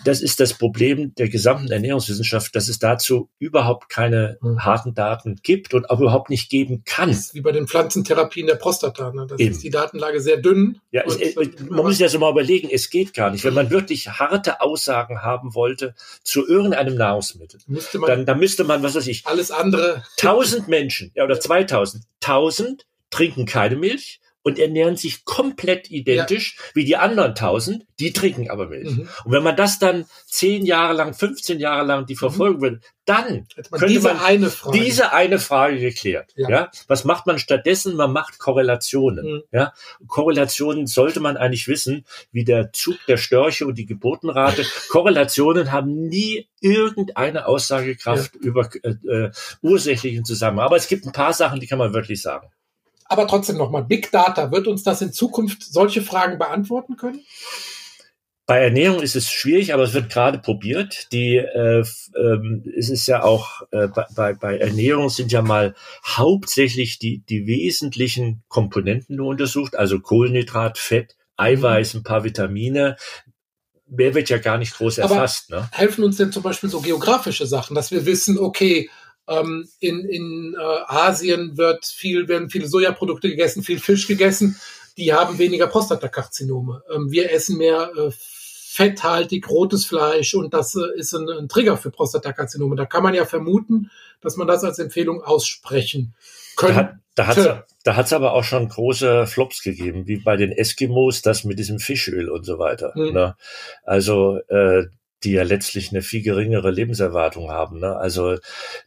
das 0.04 0.22
ist 0.22 0.40
das 0.40 0.54
Problem 0.56 1.14
der 1.16 1.30
gesamten 1.30 1.72
Ernährungswissenschaft, 1.72 2.56
dass 2.56 2.68
es 2.68 2.80
dazu 2.80 3.30
überhaupt 3.38 3.90
keine 3.90 4.38
mhm. 4.42 4.66
harten 4.66 4.96
Daten 4.96 5.40
gibt 5.44 5.74
und 5.74 5.90
auch 5.90 6.00
überhaupt 6.00 6.30
nicht 6.30 6.50
geben 6.50 6.84
kann. 6.84 7.10
Das 7.10 7.20
ist 7.20 7.34
wie 7.36 7.42
bei 7.42 7.52
den 7.52 7.68
Pflanzentherapien 7.68 8.48
der 8.48 8.56
Prostata. 8.56 9.12
Ne? 9.12 9.28
Das 9.28 9.40
Eben. 9.40 9.52
ist 9.52 9.64
die 9.64 9.70
Datenlage 9.70 10.20
sehr 10.20 10.38
dünn. 10.38 10.80
Ja, 10.92 11.04
es, 11.06 11.18
äh, 11.18 11.50
man 11.70 11.84
muss 11.84 11.98
sich 11.98 12.06
das 12.06 12.18
mal 12.18 12.32
überlegen, 12.32 12.70
es 12.72 12.90
geht 12.90 13.14
gar 13.14 13.30
nicht. 13.30 13.44
Wenn 13.44 13.54
man 13.54 13.70
wirklich 13.70 14.10
harte 14.10 14.62
Aussagen 14.62 15.22
haben 15.22 15.54
wollte 15.54 15.94
zu 16.24 16.48
irgendeinem 16.48 16.96
Nahrungsmittel, 16.96 17.60
müsste 17.68 18.00
man, 18.00 18.08
dann, 18.08 18.26
dann 18.26 18.40
müsste 18.40 18.64
man, 18.64 18.82
was 18.82 18.96
weiß 18.96 19.08
ich, 19.08 19.28
alles 19.28 19.52
andere. 19.52 20.04
Tausend 20.18 20.68
Menschen, 20.68 21.12
ja, 21.14 21.24
oder 21.24 21.40
2000, 21.40 22.04
tausend 22.20 22.88
trinken 23.12 23.46
keine 23.46 23.76
Milch, 23.76 24.20
und 24.48 24.60
ernähren 24.60 24.96
sich 24.96 25.26
komplett 25.26 25.92
identisch 25.92 26.56
ja. 26.56 26.64
wie 26.74 26.86
die 26.86 26.96
anderen 26.96 27.36
tausend, 27.36 27.86
die 28.00 28.14
trinken 28.14 28.50
aber 28.50 28.68
Milch. 28.70 28.96
Mhm. 28.96 29.10
Und 29.26 29.32
wenn 29.34 29.44
man 29.44 29.58
das 29.58 29.78
dann 29.78 30.06
zehn 30.26 30.66
Jahre 30.66 30.94
lang, 30.94 31.14
15 31.14 31.60
Jahre 31.60 31.86
lang 31.86 32.06
die 32.06 32.14
mhm. 32.14 32.20
verfolgen 32.20 32.58
mhm. 32.60 32.62
würde, 32.62 32.80
dann 33.04 33.46
man 33.72 33.80
könnte 33.82 33.88
diese 33.88 34.08
man 34.08 34.20
eine 34.20 34.50
Frage. 34.50 34.80
diese 34.80 35.12
eine 35.12 35.40
Frage 35.40 35.80
geklärt. 35.80 36.32
Ja. 36.38 36.50
ja. 36.50 36.72
Was 36.88 37.04
macht 37.04 37.28
man 37.28 37.40
stattdessen? 37.40 37.98
Man 37.98 38.14
macht 38.14 38.40
Korrelationen. 38.40 39.26
Mhm. 39.26 39.44
Ja. 39.52 39.74
Korrelationen 40.08 40.88
sollte 40.88 41.20
man 41.20 41.36
eigentlich 41.36 41.68
wissen, 41.68 42.06
wie 42.32 42.46
der 42.46 42.72
Zug 42.72 42.96
der 43.10 43.18
Störche 43.18 43.68
und 43.68 43.78
die 43.78 43.86
Geburtenrate. 43.86 44.66
Korrelationen 44.90 45.74
haben 45.74 46.08
nie 46.08 46.48
irgendeine 46.62 47.48
Aussagekraft 47.48 48.36
ja. 48.36 48.42
über 48.42 48.70
äh, 48.82 48.92
äh, 49.10 49.32
ursächlichen 49.62 50.24
Zusammenhang. 50.24 50.68
Aber 50.68 50.78
es 50.78 50.88
gibt 50.88 51.06
ein 51.06 51.12
paar 51.12 51.34
Sachen, 51.34 51.60
die 51.60 51.68
kann 51.68 51.80
man 51.80 51.94
wirklich 51.94 52.22
sagen. 52.22 52.50
Aber 53.10 53.28
trotzdem 53.28 53.58
nochmal, 53.58 53.84
Big 53.84 54.12
Data, 54.12 54.52
wird 54.52 54.68
uns 54.68 54.84
das 54.84 55.02
in 55.02 55.14
Zukunft 55.14 55.64
solche 55.64 56.02
Fragen 56.02 56.38
beantworten 56.38 56.98
können? 56.98 57.22
Bei 58.48 58.60
Ernährung 58.60 59.02
ist 59.02 59.18
es 59.18 59.30
schwierig, 59.30 59.74
aber 59.74 59.84
es 59.84 59.94
wird 59.94 60.10
gerade 60.10 60.40
probiert. 60.40 61.12
Die, 61.12 61.36
äh, 61.36 61.84
ähm, 62.18 62.64
es 62.78 62.90
ist 62.90 63.06
ja 63.06 63.24
auch 63.24 63.64
äh, 63.72 63.90
bei, 64.16 64.34
bei 64.34 64.58
Ernährung 64.58 65.10
sind 65.10 65.34
ja 65.34 65.42
mal 65.42 65.76
hauptsächlich 66.06 66.98
die, 66.98 67.20
die 67.28 67.46
wesentlichen 67.46 68.44
Komponenten 68.48 69.18
nur 69.18 69.28
untersucht, 69.28 69.76
also 69.76 70.00
Kohlenhydrat, 70.00 70.78
Fett, 70.78 71.18
Eiweiß, 71.36 71.96
ein 71.96 72.04
paar 72.04 72.24
Vitamine. 72.24 72.96
Mehr 73.90 74.14
wird 74.16 74.30
ja 74.30 74.38
gar 74.38 74.58
nicht 74.58 74.76
groß 74.76 75.00
erfasst. 75.00 75.52
Aber 75.52 75.64
ne? 75.64 75.70
Helfen 75.74 76.06
uns 76.06 76.16
denn 76.16 76.32
zum 76.32 76.44
Beispiel 76.44 76.70
so 76.70 76.80
geografische 76.80 77.48
Sachen, 77.48 77.76
dass 77.76 77.92
wir 77.92 78.06
wissen, 78.06 78.40
okay, 78.40 78.90
ähm, 79.28 79.68
in 79.80 80.06
in 80.06 80.56
äh, 80.58 80.64
Asien 80.88 81.58
wird 81.58 81.86
viel, 81.86 82.28
werden 82.28 82.50
viele 82.50 82.68
Sojaprodukte 82.68 83.30
gegessen, 83.30 83.64
viel 83.64 83.80
Fisch 83.80 84.08
gegessen. 84.08 84.60
Die 84.98 85.14
haben 85.14 85.38
weniger 85.38 85.68
Prostatakarzinome. 85.68 86.84
Ähm, 86.94 87.12
wir 87.12 87.32
essen 87.32 87.58
mehr 87.58 87.92
äh, 87.96 88.12
fetthaltig 88.12 89.50
rotes 89.50 89.86
Fleisch 89.86 90.34
und 90.34 90.54
das 90.54 90.76
äh, 90.76 91.00
ist 91.00 91.14
ein, 91.14 91.28
ein 91.30 91.50
Trigger 91.50 91.78
für 91.78 91.92
Prostatakarzinome. 91.92 92.76
Da 92.76 92.86
kann 92.86 93.04
man 93.04 93.14
ja 93.14 93.26
vermuten, 93.26 93.92
dass 94.22 94.38
man 94.38 94.48
das 94.48 94.64
als 94.64 94.80
Empfehlung 94.80 95.22
aussprechen 95.22 96.16
könnte. 96.56 97.00
Da, 97.16 97.28
hat 97.28 97.38
da 97.38 97.66
da 97.88 97.96
hat's 97.96 98.12
aber 98.12 98.34
auch 98.34 98.44
schon 98.44 98.68
große 98.68 99.28
Flops 99.28 99.64
gegeben, 99.64 100.08
wie 100.08 100.18
bei 100.18 100.36
den 100.36 100.52
Eskimos, 100.52 101.22
das 101.22 101.46
mit 101.46 101.58
diesem 101.58 101.80
Fischöl 101.80 102.30
und 102.30 102.44
so 102.46 102.60
weiter. 102.60 102.92
Mhm. 102.96 103.14
Ne? 103.14 103.36
Also 103.84 104.40
äh, 104.50 104.88
die 105.24 105.32
ja 105.32 105.44
letztlich 105.44 105.92
eine 105.92 106.02
viel 106.02 106.22
geringere 106.22 106.72
Lebenserwartung 106.72 107.50
haben. 107.50 107.80
Ne? 107.80 107.96
Also 107.96 108.38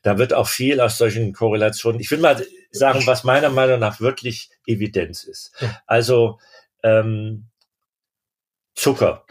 da 0.03 0.19
wird 0.19 0.33
auch 0.33 0.49
viel 0.49 0.81
aus 0.81 0.99
solchen 0.99 1.33
Korrelationen. 1.33 2.01
Ich 2.01 2.11
will 2.11 2.19
mal 2.19 2.45
sagen, 2.71 3.07
was 3.07 3.25
meiner 3.25 3.51
Meinung 3.51 3.81
nach 3.81 4.01
wirklich 4.01 4.51
Evidenz 4.67 5.25
ist. 5.25 5.53
Also 5.87 6.39
ähm, 6.83 7.47
Zucker 8.75 9.25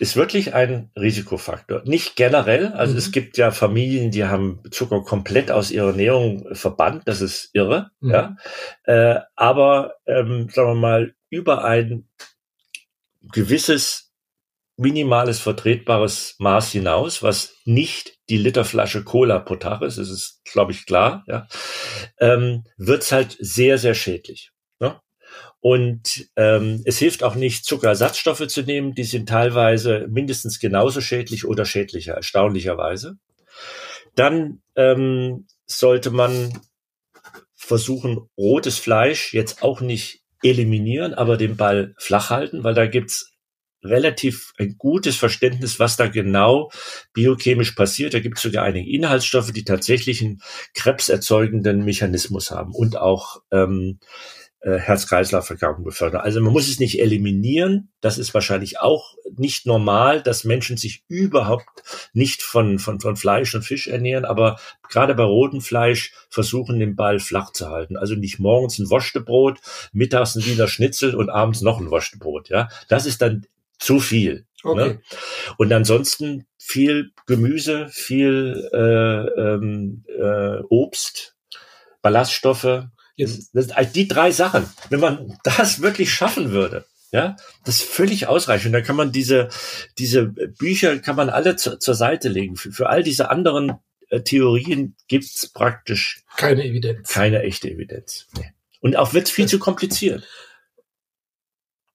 ist 0.00 0.16
wirklich 0.16 0.54
ein 0.54 0.90
Risikofaktor. 0.96 1.82
Nicht 1.84 2.16
generell. 2.16 2.68
Also 2.68 2.92
mhm. 2.92 2.98
es 2.98 3.12
gibt 3.12 3.36
ja 3.36 3.50
Familien, 3.50 4.10
die 4.10 4.24
haben 4.24 4.62
Zucker 4.70 5.02
komplett 5.02 5.50
aus 5.50 5.70
ihrer 5.70 5.88
Ernährung 5.88 6.54
verbannt. 6.54 7.02
Das 7.06 7.20
ist 7.20 7.50
irre. 7.52 7.90
Mhm. 8.00 8.10
Ja. 8.10 8.36
Äh, 8.84 9.20
aber 9.34 9.94
ähm, 10.06 10.48
sagen 10.50 10.68
wir 10.68 10.74
mal 10.74 11.14
über 11.30 11.64
ein 11.64 12.08
gewisses 13.22 14.07
minimales 14.78 15.40
vertretbares 15.40 16.36
Maß 16.38 16.70
hinaus, 16.70 17.22
was 17.22 17.56
nicht 17.64 18.16
die 18.28 18.38
Literflasche 18.38 19.02
Cola 19.02 19.40
pro 19.40 19.56
Tag 19.56 19.82
ist, 19.82 19.98
das 19.98 20.08
ist, 20.08 20.40
glaube 20.44 20.72
ich, 20.72 20.86
klar, 20.86 21.24
ja, 21.26 21.48
ähm, 22.20 22.64
wird's 22.76 23.10
halt 23.10 23.36
sehr, 23.40 23.76
sehr 23.78 23.94
schädlich. 23.94 24.52
Ne? 24.78 25.00
Und 25.60 26.28
ähm, 26.36 26.82
es 26.84 26.98
hilft 26.98 27.24
auch 27.24 27.34
nicht, 27.34 27.64
Zuckerersatzstoffe 27.64 28.46
zu 28.46 28.62
nehmen, 28.62 28.94
die 28.94 29.04
sind 29.04 29.28
teilweise 29.28 30.06
mindestens 30.08 30.60
genauso 30.60 31.00
schädlich 31.00 31.44
oder 31.44 31.64
schädlicher, 31.64 32.14
erstaunlicherweise. 32.14 33.18
Dann 34.14 34.62
ähm, 34.76 35.48
sollte 35.66 36.10
man 36.10 36.52
versuchen 37.56 38.28
rotes 38.38 38.78
Fleisch 38.78 39.34
jetzt 39.34 39.62
auch 39.64 39.80
nicht 39.80 40.22
eliminieren, 40.42 41.14
aber 41.14 41.36
den 41.36 41.56
Ball 41.56 41.94
flach 41.98 42.30
halten, 42.30 42.62
weil 42.62 42.74
da 42.74 42.86
gibt's 42.86 43.32
relativ 43.82 44.52
ein 44.58 44.76
gutes 44.78 45.16
Verständnis, 45.16 45.78
was 45.78 45.96
da 45.96 46.08
genau 46.08 46.70
biochemisch 47.12 47.72
passiert. 47.72 48.14
Da 48.14 48.20
gibt 48.20 48.38
es 48.38 48.42
sogar 48.42 48.64
einige 48.64 48.90
Inhaltsstoffe, 48.90 49.52
die 49.52 49.64
tatsächlich 49.64 50.22
einen 50.22 50.40
krebserzeugenden 50.74 51.84
Mechanismus 51.84 52.50
haben 52.50 52.74
und 52.74 52.96
auch 52.96 53.42
ähm, 53.52 53.98
äh, 54.60 54.78
Herz-Kreislauf-Erkrankungen 54.78 55.84
befördern. 55.84 56.20
Also 56.20 56.40
man 56.40 56.52
muss 56.52 56.68
es 56.68 56.80
nicht 56.80 57.00
eliminieren. 57.00 57.90
Das 58.00 58.18
ist 58.18 58.34
wahrscheinlich 58.34 58.80
auch 58.80 59.14
nicht 59.36 59.66
normal, 59.66 60.20
dass 60.20 60.42
Menschen 60.42 60.76
sich 60.76 61.04
überhaupt 61.06 61.82
nicht 62.12 62.42
von, 62.42 62.80
von, 62.80 62.98
von 62.98 63.16
Fleisch 63.16 63.54
und 63.54 63.62
Fisch 63.62 63.86
ernähren, 63.86 64.24
aber 64.24 64.58
gerade 64.88 65.14
bei 65.14 65.22
rotem 65.22 65.60
Fleisch 65.60 66.12
versuchen, 66.28 66.80
den 66.80 66.96
Ball 66.96 67.20
flach 67.20 67.52
zu 67.52 67.68
halten. 67.68 67.96
Also 67.96 68.16
nicht 68.16 68.40
morgens 68.40 68.80
ein 68.80 68.90
Wurstebrot, 68.90 69.60
mittags 69.92 70.34
ein 70.34 70.44
Wiener 70.44 70.66
Schnitzel 70.66 71.14
und 71.14 71.30
abends 71.30 71.60
noch 71.60 71.78
ein 71.78 71.90
Wurstebrot. 71.90 72.48
Ja, 72.48 72.68
das 72.88 73.06
ist 73.06 73.22
dann 73.22 73.46
zu 73.78 74.00
viel. 74.00 74.46
Ne? 74.64 74.70
Okay. 74.70 74.88
Ne? 74.88 75.00
Und 75.56 75.72
ansonsten 75.72 76.46
viel 76.58 77.12
Gemüse, 77.26 77.88
viel 77.88 78.68
äh, 78.72 79.40
ähm, 79.40 80.04
äh, 80.08 80.60
Obst, 80.68 81.36
Ballaststoffe. 82.02 82.84
Jetzt. 83.16 83.50
Das, 83.54 83.68
das, 83.68 83.92
die 83.92 84.08
drei 84.08 84.30
Sachen, 84.30 84.68
wenn 84.90 85.00
man 85.00 85.38
das 85.44 85.82
wirklich 85.82 86.12
schaffen 86.12 86.52
würde, 86.52 86.84
ja, 87.10 87.36
das 87.64 87.76
ist 87.76 87.84
völlig 87.84 88.26
ausreichend. 88.26 88.74
Da 88.74 88.82
kann 88.82 88.96
man 88.96 89.12
diese, 89.12 89.48
diese 89.98 90.26
Bücher 90.26 90.98
kann 90.98 91.16
man 91.16 91.30
alle 91.30 91.56
zu, 91.56 91.78
zur 91.78 91.94
Seite 91.94 92.28
legen. 92.28 92.56
Für, 92.56 92.70
für 92.70 92.90
all 92.90 93.02
diese 93.02 93.30
anderen 93.30 93.78
äh, 94.10 94.20
Theorien 94.20 94.94
gibt's 95.08 95.48
praktisch 95.48 96.22
keine 96.36 96.64
Evidenz. 96.64 97.08
Keine 97.08 97.42
echte 97.42 97.70
Evidenz. 97.70 98.26
Nee. 98.36 98.52
Und 98.80 98.96
auch 98.96 99.14
wird's 99.14 99.30
viel 99.30 99.46
zu 99.46 99.58
kompliziert. 99.58 100.22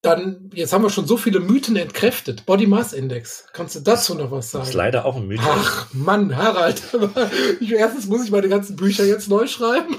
Dann, 0.03 0.49
jetzt 0.53 0.73
haben 0.73 0.83
wir 0.83 0.89
schon 0.89 1.07
so 1.07 1.15
viele 1.15 1.39
Mythen 1.39 1.77
entkräftet. 1.77 2.45
Body 2.45 2.67
Mass 2.67 2.91
Index. 2.91 3.45
Kannst 3.53 3.75
du 3.75 3.79
dazu 3.79 4.13
noch 4.15 4.31
was 4.31 4.51
sagen? 4.51 4.63
Das 4.63 4.69
ist 4.69 4.75
leider 4.75 5.05
auch 5.05 5.15
ein 5.15 5.25
Mythos. 5.27 5.47
Ach, 5.49 5.93
Mann, 5.93 6.35
Harald. 6.35 6.83
Ich, 7.61 7.71
erstens 7.71 8.07
muss 8.07 8.25
ich 8.25 8.29
meine 8.29 8.49
ganzen 8.49 8.75
Bücher 8.75 9.05
jetzt 9.05 9.29
neu 9.29 9.47
schreiben. 9.47 9.95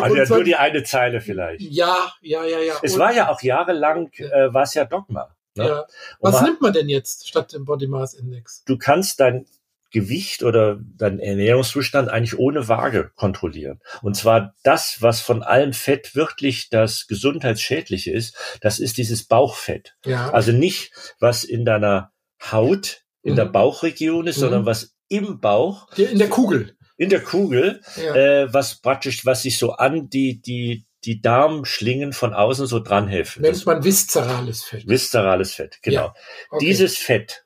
Also 0.00 0.16
ja, 0.16 0.24
nur 0.26 0.42
die 0.42 0.56
eine 0.56 0.84
Zeile 0.84 1.20
vielleicht. 1.20 1.60
Ja, 1.60 2.12
ja, 2.22 2.44
ja, 2.44 2.60
ja. 2.60 2.74
Es 2.82 2.94
Und, 2.94 3.00
war 3.00 3.12
ja 3.12 3.28
auch 3.28 3.42
jahrelang, 3.42 4.10
äh, 4.14 4.54
war 4.54 4.62
es 4.62 4.72
ja 4.72 4.86
Dogma. 4.86 5.28
Ne? 5.54 5.66
Ja. 5.66 5.86
Was 6.20 6.36
man, 6.36 6.44
nimmt 6.44 6.60
man 6.62 6.72
denn 6.72 6.88
jetzt 6.88 7.28
statt 7.28 7.52
dem 7.52 7.66
Body 7.66 7.88
Mass 7.88 8.14
Index? 8.14 8.64
Du 8.64 8.78
kannst 8.78 9.20
dein 9.20 9.44
Gewicht 9.90 10.42
oder 10.42 10.78
deinen 10.96 11.20
Ernährungszustand 11.20 12.08
eigentlich 12.08 12.38
ohne 12.38 12.68
Waage 12.68 13.12
kontrollieren. 13.14 13.80
Und 14.02 14.16
zwar 14.16 14.54
das, 14.62 14.98
was 15.00 15.20
von 15.20 15.42
allem 15.42 15.72
Fett 15.72 16.14
wirklich 16.14 16.68
das 16.68 17.06
gesundheitsschädliche 17.06 18.12
ist, 18.12 18.36
das 18.60 18.78
ist 18.78 18.98
dieses 18.98 19.24
Bauchfett. 19.24 19.94
Ja. 20.04 20.30
Also 20.30 20.52
nicht, 20.52 20.92
was 21.20 21.44
in 21.44 21.64
deiner 21.64 22.12
Haut, 22.50 23.02
in 23.22 23.32
mhm. 23.32 23.36
der 23.36 23.44
Bauchregion 23.46 24.26
ist, 24.26 24.36
mhm. 24.36 24.40
sondern 24.40 24.66
was 24.66 24.94
im 25.08 25.40
Bauch. 25.40 25.90
In 25.96 26.18
der 26.18 26.28
Kugel. 26.28 26.76
In 26.96 27.10
der 27.10 27.22
Kugel, 27.22 27.82
ja. 27.96 28.14
äh, 28.14 28.52
was 28.52 28.80
praktisch, 28.80 29.26
was 29.26 29.42
sich 29.42 29.58
so 29.58 29.72
an 29.72 30.08
die, 30.08 30.40
die, 30.40 30.86
die 31.04 31.20
Darmschlingen 31.20 32.12
von 32.12 32.32
außen 32.34 32.66
so 32.66 32.80
dran 32.80 33.06
helfen. 33.06 33.42
Nennt 33.42 33.64
man 33.66 33.84
viszerales 33.84 34.64
Fett. 34.64 34.88
Viszerales 34.88 35.54
Fett, 35.54 35.78
genau. 35.82 36.06
Ja. 36.06 36.14
Okay. 36.50 36.64
Dieses 36.64 36.96
Fett, 36.96 37.44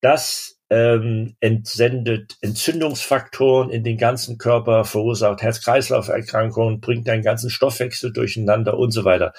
das 0.00 0.53
ähm, 0.70 1.36
entsendet 1.40 2.36
Entzündungsfaktoren 2.40 3.70
in 3.70 3.84
den 3.84 3.98
ganzen 3.98 4.38
Körper, 4.38 4.84
verursacht 4.84 5.42
Herz-Kreislauf-Erkrankungen, 5.42 6.80
bringt 6.80 7.06
deinen 7.06 7.22
ganzen 7.22 7.50
Stoffwechsel 7.50 8.12
durcheinander 8.12 8.78
und 8.78 8.90
so 8.90 9.04
weiter. 9.04 9.32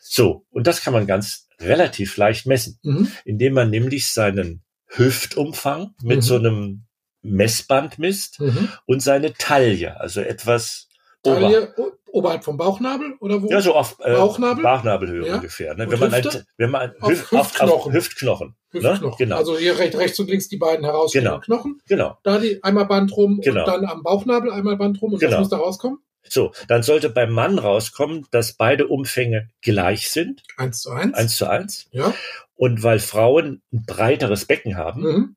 So, 0.00 0.46
und 0.50 0.66
das 0.66 0.82
kann 0.82 0.92
man 0.92 1.06
ganz 1.06 1.48
relativ 1.60 2.16
leicht 2.16 2.46
messen, 2.46 2.78
mhm. 2.82 3.10
indem 3.24 3.54
man 3.54 3.70
nämlich 3.70 4.08
seinen 4.12 4.62
Hüftumfang 4.86 5.94
mit 6.02 6.18
mhm. 6.18 6.22
so 6.22 6.36
einem 6.36 6.84
Messband 7.22 7.98
misst 7.98 8.40
mhm. 8.40 8.68
und 8.86 9.00
seine 9.00 9.32
Taille, 9.34 10.00
also 10.00 10.20
etwas 10.20 10.88
Taille, 11.22 11.72
Oberhalb 12.12 12.44
vom 12.44 12.58
Bauchnabel 12.58 13.14
oder 13.20 13.42
wo? 13.42 13.48
Ja, 13.48 13.62
so 13.62 13.74
auf 13.74 13.96
äh, 14.00 14.12
Bauchnabel? 14.12 14.62
Bauchnabelhöhe 14.62 15.26
ja. 15.26 15.34
ungefähr. 15.36 15.74
Ne? 15.74 15.90
Wenn, 15.90 15.98
man 15.98 16.12
ein, 16.12 16.28
wenn 16.58 16.70
man 16.70 16.92
Hüft, 17.00 17.32
auf 17.32 17.48
Hüftknochen. 17.48 17.70
Auf, 17.70 17.92
Hüftknochen. 17.92 18.54
Hüftknochen. 18.70 19.08
Ne? 19.08 19.14
Genau. 19.18 19.36
Also 19.36 19.56
hier 19.56 19.78
rechts, 19.78 19.96
rechts 19.96 20.20
und 20.20 20.28
links 20.28 20.48
die 20.48 20.58
beiden 20.58 20.84
herausstehenden 20.84 21.32
genau. 21.32 21.40
Knochen. 21.40 21.80
Genau. 21.88 22.18
Da 22.22 22.38
die 22.38 22.62
einmal 22.62 22.84
Band 22.84 23.16
rum 23.16 23.40
genau. 23.40 23.60
und 23.60 23.66
dann 23.66 23.86
am 23.86 24.02
Bauchnabel 24.02 24.52
einmal 24.52 24.76
Band 24.76 25.00
rum 25.00 25.14
und 25.14 25.20
genau. 25.20 25.32
was 25.32 25.38
muss 25.40 25.48
da 25.48 25.56
rauskommen? 25.56 26.00
So, 26.28 26.52
dann 26.68 26.82
sollte 26.82 27.08
beim 27.08 27.32
Mann 27.32 27.58
rauskommen, 27.58 28.26
dass 28.30 28.52
beide 28.52 28.88
Umfänge 28.88 29.48
gleich 29.62 30.10
sind. 30.10 30.42
Eins 30.58 30.82
zu 30.82 30.90
eins. 30.90 31.14
Eins 31.14 31.36
zu 31.36 31.46
eins. 31.48 31.88
Ja. 31.92 32.14
Und 32.54 32.82
weil 32.82 32.98
Frauen 32.98 33.62
ein 33.72 33.84
breiteres 33.86 34.44
Becken 34.44 34.76
haben, 34.76 35.02
mhm. 35.02 35.36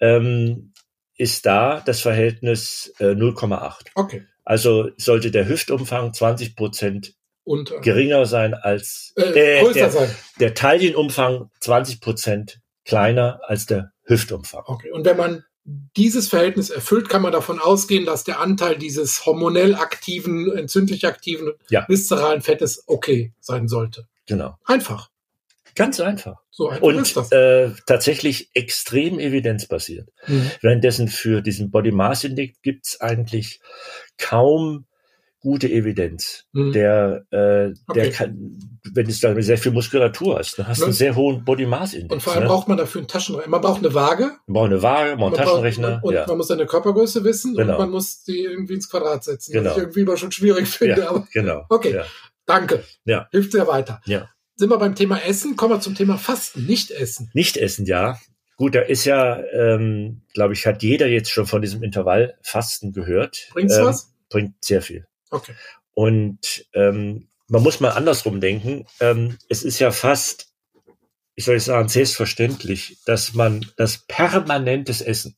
ähm, 0.00 0.72
ist 1.16 1.46
da 1.46 1.80
das 1.84 2.00
Verhältnis 2.00 2.92
äh, 2.98 3.12
0,8. 3.12 3.90
Okay. 3.94 4.26
Also 4.50 4.90
sollte 4.96 5.30
der 5.30 5.48
Hüftumfang 5.48 6.12
20 6.12 6.56
Prozent 6.56 7.14
und, 7.44 7.70
äh, 7.70 7.78
geringer 7.82 8.26
sein 8.26 8.52
als 8.52 9.12
äh, 9.14 9.60
äh, 9.60 9.72
der, 9.72 9.90
sein. 9.92 10.10
der 10.40 10.54
Taillenumfang 10.54 11.50
20 11.60 12.00
Prozent 12.00 12.60
kleiner 12.84 13.38
als 13.46 13.66
der 13.66 13.92
Hüftumfang. 14.02 14.64
Okay. 14.66 14.90
Und 14.90 15.04
wenn 15.04 15.16
man 15.16 15.44
dieses 15.64 16.28
Verhältnis 16.28 16.70
erfüllt, 16.70 17.08
kann 17.08 17.22
man 17.22 17.30
davon 17.30 17.60
ausgehen, 17.60 18.04
dass 18.04 18.24
der 18.24 18.40
Anteil 18.40 18.76
dieses 18.76 19.24
hormonell 19.24 19.76
aktiven, 19.76 20.50
entzündlich 20.50 21.06
aktiven, 21.06 21.52
ja. 21.68 21.86
viszeralen 21.86 22.40
Fettes 22.40 22.82
okay 22.88 23.32
sein 23.38 23.68
sollte. 23.68 24.08
Genau. 24.26 24.56
Einfach. 24.64 25.10
Ganz 25.74 26.00
einfach. 26.00 26.36
So 26.50 26.68
einfach 26.68 26.82
und. 26.82 27.32
Äh, 27.32 27.70
tatsächlich 27.86 28.50
extrem 28.54 29.18
evidenzbasiert. 29.18 30.08
Mhm. 30.26 30.50
Währenddessen 30.60 31.08
für 31.08 31.42
diesen 31.42 31.70
Body 31.70 31.92
Mass 31.92 32.24
Index 32.24 32.60
gibt's 32.62 33.00
eigentlich 33.00 33.60
kaum 34.18 34.86
gute 35.40 35.68
Evidenz. 35.68 36.44
Mhm. 36.52 36.72
Der, 36.72 37.24
äh, 37.30 37.72
okay. 37.88 38.02
der 38.02 38.10
kann, 38.10 38.58
wenn 38.92 39.06
du 39.06 39.12
da 39.20 39.42
sehr 39.42 39.58
viel 39.58 39.72
Muskulatur 39.72 40.38
hast, 40.38 40.58
dann 40.58 40.68
hast 40.68 40.80
du 40.80 40.84
einen 40.84 40.92
sehr 40.92 41.16
hohen 41.16 41.44
Body 41.44 41.66
Mass 41.66 41.94
Index. 41.94 42.12
Und 42.12 42.22
vor 42.22 42.34
allem 42.34 42.42
ne? 42.42 42.48
braucht 42.48 42.68
man 42.68 42.76
dafür 42.76 43.00
einen 43.00 43.08
Taschenrechner. 43.08 43.50
Man 43.50 43.60
braucht 43.60 43.78
eine 43.78 43.94
Waage. 43.94 44.32
Man 44.46 44.54
braucht 44.54 44.66
eine 44.66 44.82
Waage, 44.82 45.10
man 45.10 45.18
braucht 45.18 45.38
einen 45.38 45.48
Taschenrechner. 45.48 45.90
Braucht, 45.92 46.04
und 46.04 46.14
ja. 46.14 46.26
man 46.26 46.36
muss 46.36 46.48
seine 46.48 46.66
Körpergröße 46.66 47.24
wissen 47.24 47.54
genau. 47.54 47.72
und 47.72 47.78
man 47.78 47.90
muss 47.90 48.22
die 48.22 48.42
irgendwie 48.42 48.74
ins 48.74 48.90
Quadrat 48.90 49.24
setzen. 49.24 49.52
Genau. 49.52 49.70
Was 49.70 49.76
ich 49.76 49.82
irgendwie 49.82 50.00
immer 50.00 50.16
schon 50.16 50.30
schwierig 50.30 50.68
finde. 50.68 51.00
Ja, 51.00 51.10
aber 51.10 51.26
genau. 51.32 51.64
Okay. 51.68 51.94
Ja. 51.94 52.04
Danke. 52.44 52.84
Ja. 53.04 53.28
Hilft 53.30 53.52
sehr 53.52 53.66
weiter. 53.66 54.00
Ja. 54.04 54.28
Sind 54.60 54.68
wir 54.68 54.76
beim 54.76 54.94
Thema 54.94 55.16
Essen? 55.24 55.56
Kommen 55.56 55.72
wir 55.72 55.80
zum 55.80 55.94
Thema 55.94 56.18
Fasten, 56.18 56.66
nicht 56.66 56.90
Essen. 56.90 57.30
Nicht 57.32 57.56
Essen, 57.56 57.86
ja. 57.86 58.20
Gut, 58.58 58.74
da 58.74 58.82
ist 58.82 59.06
ja, 59.06 59.42
ähm, 59.54 60.20
glaube 60.34 60.52
ich, 60.52 60.66
hat 60.66 60.82
jeder 60.82 61.06
jetzt 61.06 61.30
schon 61.30 61.46
von 61.46 61.62
diesem 61.62 61.82
Intervallfasten 61.82 62.92
gehört. 62.92 63.48
Bringt's 63.54 63.78
ähm, 63.78 63.86
was? 63.86 64.12
Bringt 64.28 64.62
sehr 64.62 64.82
viel. 64.82 65.06
Okay. 65.30 65.54
Und 65.94 66.66
ähm, 66.74 67.28
man 67.48 67.62
muss 67.62 67.80
mal 67.80 67.92
andersrum 67.92 68.42
denken. 68.42 68.84
Ähm, 69.00 69.38
es 69.48 69.62
ist 69.62 69.78
ja 69.78 69.92
fast, 69.92 70.52
ich 71.36 71.46
soll 71.46 71.58
sagen, 71.58 71.88
selbstverständlich, 71.88 72.98
dass 73.06 73.32
man 73.32 73.64
das 73.78 74.04
permanentes 74.08 75.00
Essen, 75.00 75.36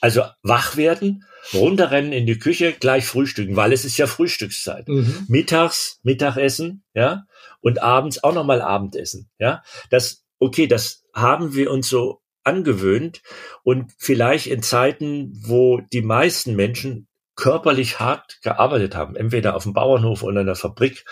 also 0.00 0.24
wach 0.42 0.76
werden, 0.76 1.24
runterrennen 1.52 2.12
in 2.12 2.26
die 2.26 2.38
Küche, 2.38 2.72
gleich 2.72 3.06
frühstücken, 3.06 3.56
weil 3.56 3.72
es 3.72 3.84
ist 3.84 3.96
ja 3.96 4.06
Frühstückszeit. 4.06 4.88
Mhm. 4.88 5.26
Mittags 5.28 6.00
Mittagessen, 6.02 6.84
ja, 6.94 7.24
und 7.60 7.82
abends 7.82 8.22
auch 8.22 8.34
nochmal 8.34 8.62
Abendessen. 8.62 9.30
Ja, 9.38 9.62
das, 9.90 10.24
okay, 10.38 10.66
das 10.66 11.04
haben 11.14 11.54
wir 11.54 11.70
uns 11.70 11.88
so 11.88 12.20
angewöhnt 12.44 13.22
und 13.62 13.92
vielleicht 13.98 14.48
in 14.48 14.62
Zeiten, 14.62 15.32
wo 15.44 15.80
die 15.92 16.02
meisten 16.02 16.56
Menschen 16.56 17.06
körperlich 17.36 18.00
hart 18.00 18.38
gearbeitet 18.42 18.94
haben, 18.94 19.16
entweder 19.16 19.56
auf 19.56 19.62
dem 19.62 19.72
Bauernhof 19.72 20.22
oder 20.22 20.40
in 20.40 20.46
der 20.46 20.56
Fabrik, 20.56 21.04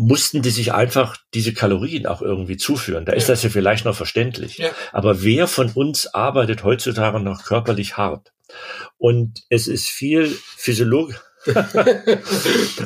mussten 0.00 0.40
die 0.40 0.50
sich 0.50 0.72
einfach 0.72 1.18
diese 1.34 1.52
Kalorien 1.52 2.06
auch 2.06 2.22
irgendwie 2.22 2.56
zuführen. 2.56 3.04
Da 3.04 3.12
ist 3.12 3.28
ja. 3.28 3.34
das 3.34 3.42
ja 3.42 3.50
vielleicht 3.50 3.84
noch 3.84 3.94
verständlich. 3.94 4.56
Ja. 4.56 4.70
Aber 4.92 5.22
wer 5.22 5.46
von 5.46 5.70
uns 5.70 6.06
arbeitet 6.14 6.64
heutzutage 6.64 7.20
noch 7.20 7.44
körperlich 7.44 7.98
hart? 7.98 8.32
Und 8.96 9.42
es 9.50 9.68
ist 9.68 9.88
viel 9.88 10.26
physiologisch, 10.56 11.20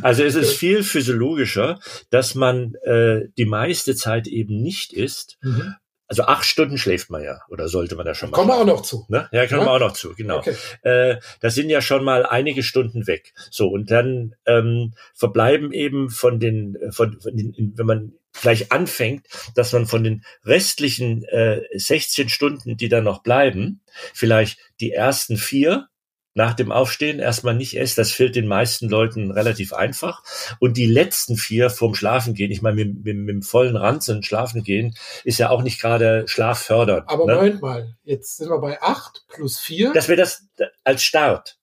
also 0.02 0.22
es 0.22 0.34
ist 0.34 0.56
viel 0.56 0.82
physiologischer, 0.82 1.80
dass 2.10 2.34
man 2.34 2.74
äh, 2.82 3.28
die 3.36 3.46
meiste 3.46 3.96
Zeit 3.96 4.26
eben 4.26 4.60
nicht 4.60 4.92
isst. 4.92 5.38
Mhm. 5.42 5.74
Also 6.06 6.24
acht 6.24 6.44
Stunden 6.44 6.76
schläft 6.76 7.10
man 7.10 7.22
ja, 7.22 7.40
oder 7.48 7.68
sollte 7.68 7.96
man 7.96 8.06
ja 8.06 8.14
schon 8.14 8.30
mal. 8.30 8.36
Kommen 8.36 8.50
wir 8.50 8.56
auch 8.56 8.66
noch 8.66 8.82
zu. 8.82 9.06
Ne? 9.08 9.28
Ja, 9.32 9.46
kommen 9.46 9.60
ja? 9.60 9.66
wir 9.66 9.72
auch 9.72 9.80
noch 9.80 9.92
zu, 9.92 10.14
genau. 10.14 10.38
Okay. 10.38 10.54
Äh, 10.82 11.16
das 11.40 11.54
sind 11.54 11.70
ja 11.70 11.80
schon 11.80 12.04
mal 12.04 12.26
einige 12.26 12.62
Stunden 12.62 13.06
weg. 13.06 13.32
So, 13.50 13.68
und 13.68 13.90
dann 13.90 14.34
ähm, 14.44 14.92
verbleiben 15.14 15.72
eben 15.72 16.10
von 16.10 16.40
den, 16.40 16.76
von, 16.90 17.20
von 17.20 17.36
den, 17.36 17.72
wenn 17.76 17.86
man 17.86 18.12
gleich 18.40 18.70
anfängt, 18.72 19.26
dass 19.54 19.72
man 19.72 19.86
von 19.86 20.04
den 20.04 20.24
restlichen 20.44 21.24
äh, 21.24 21.62
16 21.72 22.28
Stunden, 22.28 22.76
die 22.76 22.88
dann 22.88 23.04
noch 23.04 23.22
bleiben, 23.22 23.80
vielleicht 24.12 24.58
die 24.80 24.92
ersten 24.92 25.36
vier 25.36 25.88
nach 26.34 26.54
dem 26.54 26.72
Aufstehen 26.72 27.20
erstmal 27.20 27.54
nicht 27.54 27.78
esse. 27.78 27.96
Das 27.96 28.10
fällt 28.10 28.34
den 28.36 28.46
meisten 28.48 28.88
Leuten 28.88 29.30
relativ 29.30 29.72
einfach. 29.72 30.22
Und 30.58 30.76
die 30.76 30.86
letzten 30.86 31.36
vier 31.36 31.70
vorm 31.70 31.94
Schlafen 31.94 32.34
gehen, 32.34 32.50
ich 32.50 32.60
meine, 32.60 32.84
mit, 32.84 33.04
mit, 33.04 33.16
mit 33.16 33.28
dem 33.36 33.42
vollen 33.42 33.76
Ranzen 33.76 34.22
schlafen 34.22 34.64
gehen, 34.64 34.94
ist 35.24 35.38
ja 35.38 35.50
auch 35.50 35.62
nicht 35.62 35.80
gerade 35.80 36.24
schlaffördernd. 36.26 37.08
Aber 37.08 37.26
ne? 37.26 37.34
Moment 37.36 37.62
mal, 37.62 37.96
jetzt 38.02 38.36
sind 38.36 38.48
wir 38.50 38.58
bei 38.58 38.82
8 38.82 39.24
plus 39.28 39.58
4 39.60 39.92
Das 39.92 40.08
wäre 40.08 40.20
das 40.20 40.46
als 40.82 41.02
Start. 41.04 41.56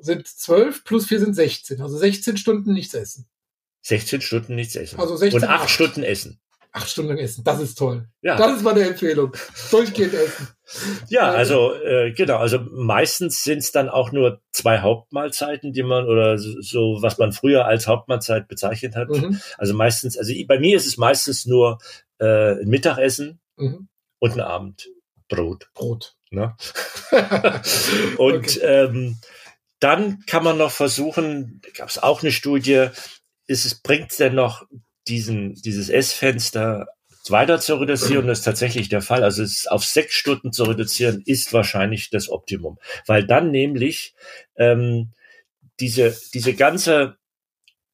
sind 0.00 0.26
12, 0.26 0.84
plus 0.84 1.06
4 1.06 1.18
sind 1.20 1.34
16. 1.34 1.80
Also 1.82 1.98
16 1.98 2.36
Stunden 2.36 2.72
nichts 2.72 2.94
essen. 2.94 3.26
16 3.82 4.20
Stunden 4.20 4.54
nichts 4.54 4.76
essen. 4.76 5.00
Also 5.00 5.16
16 5.16 5.42
Und 5.42 5.48
acht 5.48 5.62
acht. 5.62 5.70
Stunden 5.70 6.04
essen. 6.04 6.38
8 6.72 6.88
Stunden 6.88 7.18
essen, 7.18 7.44
das 7.44 7.60
ist 7.60 7.76
toll. 7.76 8.08
Ja. 8.22 8.36
Das 8.36 8.56
ist 8.56 8.62
meine 8.62 8.80
Empfehlung. 8.80 9.32
Durchgehend 9.70 10.14
essen. 10.14 10.48
Ja, 11.08 11.30
also 11.30 11.74
äh, 11.74 12.12
genau, 12.12 12.38
also 12.38 12.60
meistens 12.60 13.44
sind 13.44 13.58
es 13.58 13.72
dann 13.72 13.90
auch 13.90 14.10
nur 14.10 14.40
zwei 14.52 14.80
Hauptmahlzeiten, 14.80 15.72
die 15.74 15.82
man 15.82 16.06
oder 16.08 16.38
so, 16.38 16.98
was 17.02 17.18
man 17.18 17.32
früher 17.32 17.66
als 17.66 17.86
Hauptmahlzeit 17.86 18.48
bezeichnet 18.48 18.96
hat. 18.96 19.10
Mhm. 19.10 19.38
Also 19.58 19.74
meistens, 19.74 20.16
also 20.16 20.32
bei 20.46 20.58
mir 20.58 20.76
ist 20.76 20.86
es 20.86 20.96
meistens 20.96 21.44
nur 21.44 21.78
äh, 22.18 22.52
ein 22.62 22.68
Mittagessen 22.68 23.38
Mhm. 23.56 23.88
und 24.18 24.32
ein 24.32 24.40
Abendbrot. 24.40 25.68
Brot. 25.74 26.16
Ne? 26.30 26.56
Und 28.16 28.34
Okay. 28.56 28.60
ähm, 28.62 29.18
dann 29.80 30.20
kann 30.26 30.44
man 30.44 30.56
noch 30.56 30.70
versuchen, 30.70 31.60
gab 31.76 31.88
es 31.90 31.98
auch 32.02 32.22
eine 32.22 32.32
Studie, 32.32 32.86
ist 33.46 33.66
es 33.66 33.74
bringt 33.74 34.18
denn 34.18 34.34
noch 34.34 34.64
diesen 35.08 35.54
dieses 35.54 35.88
Essfenster 35.88 36.86
weiter 37.28 37.60
zu 37.60 37.76
reduzieren? 37.76 38.26
Das 38.26 38.40
ist 38.40 38.44
tatsächlich 38.44 38.88
der 38.88 39.02
Fall. 39.02 39.22
Also 39.24 39.42
es 39.42 39.66
auf 39.66 39.84
sechs 39.84 40.14
Stunden 40.14 40.52
zu 40.52 40.64
reduzieren 40.64 41.22
ist 41.24 41.52
wahrscheinlich 41.52 42.10
das 42.10 42.28
Optimum, 42.30 42.78
weil 43.06 43.26
dann 43.26 43.50
nämlich 43.50 44.14
ähm, 44.56 45.12
diese 45.80 46.16
diese 46.34 46.54
ganze 46.54 47.16